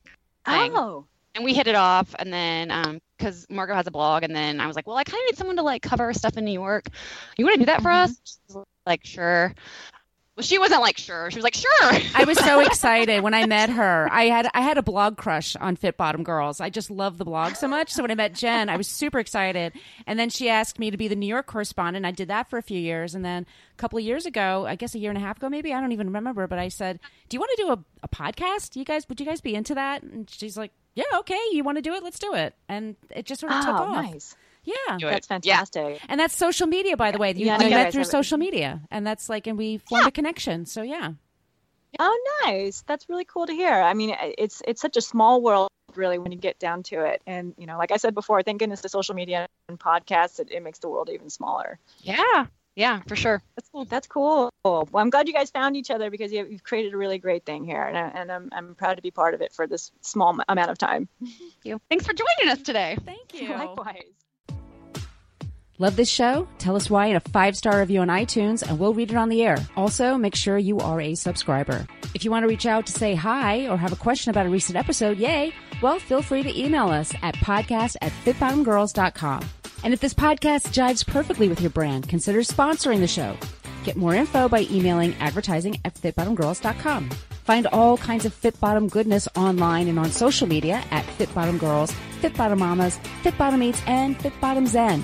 [0.45, 0.71] Thing.
[0.75, 1.05] Oh,
[1.35, 2.15] and we hit it off.
[2.17, 5.03] And then, um, because Margot has a blog, and then I was like, well, I
[5.03, 6.87] kind of need someone to like cover stuff in New York.
[7.37, 8.03] You want to do that for Mhm.
[8.03, 8.39] us?
[8.85, 9.53] Like, sure.
[10.37, 11.31] Well, she wasn't like sure.
[11.31, 11.91] She was like, sure.
[12.13, 14.07] I was so excited when I met her.
[14.11, 16.61] I had I had a blog crush on Fit Bottomed Girls.
[16.61, 17.91] I just love the blog so much.
[17.91, 19.73] So when I met Jen, I was super excited.
[20.05, 22.05] And then she asked me to be the New York correspondent.
[22.05, 24.75] I did that for a few years, and then a couple of years ago, I
[24.75, 26.45] guess a year and a half ago, maybe I don't even remember.
[26.45, 28.75] But I said, "Do you want to do a, a podcast?
[28.75, 31.41] You guys, would you guys be into that?" And she's like, "Yeah, okay.
[31.51, 32.03] You want to do it?
[32.03, 34.05] Let's do it." And it just sort of took oh, off.
[34.05, 34.35] nice.
[34.67, 34.97] Yeah.
[34.99, 35.35] That's Yeah.
[35.35, 36.01] fantastic.
[36.09, 37.33] And that's social media, by the way.
[37.33, 40.11] You, Yeah, you met through have social media, and that's like, and we formed a
[40.11, 40.65] connection.
[40.65, 41.13] So yeah.
[41.99, 42.83] Oh, nice.
[42.85, 43.73] That's really cool to hear.
[43.73, 47.21] I mean, it's it's such a small world, really, when you get down to it.
[47.25, 50.51] And you know, like I said before, thank goodness to social media and podcasts, it,
[50.51, 51.79] it makes the world even smaller.
[52.01, 53.41] yeah, yeah, for sure.
[53.55, 53.85] That's cool.
[53.85, 54.49] That's cool.
[54.63, 57.45] Well, I'm glad you guys found each other because you, you've created a really great
[57.45, 59.91] thing here, and, I, and I'm I'm proud to be part of it for this
[60.01, 61.07] small amount of time.
[61.19, 61.81] Thank you.
[61.89, 62.97] Thanks for joining us today.
[63.05, 63.49] Thank you.
[63.53, 64.13] Likewise.
[65.79, 66.47] Love this show?
[66.57, 69.29] Tell us why in a five star review on iTunes and we'll read it on
[69.29, 69.57] the air.
[69.75, 71.85] Also, make sure you are a subscriber.
[72.15, 74.49] If you want to reach out to say hi or have a question about a
[74.49, 75.53] recent episode, yay,
[75.83, 79.45] well, feel free to email us at podcast at fitbottomedgirls.com.
[79.83, 83.37] And if this podcast jives perfectly with your brand, consider sponsoring the show.
[83.83, 87.09] Get more info by emailing advertising at fitbottomedgirls.com.
[87.43, 91.59] Find all kinds of Fit Bottom goodness online and on social media at Fit Bottomed
[91.59, 95.03] Girls, Fit Bottomed Mamas, Fit Bottomed Eats, and Fit Bottomed Zen.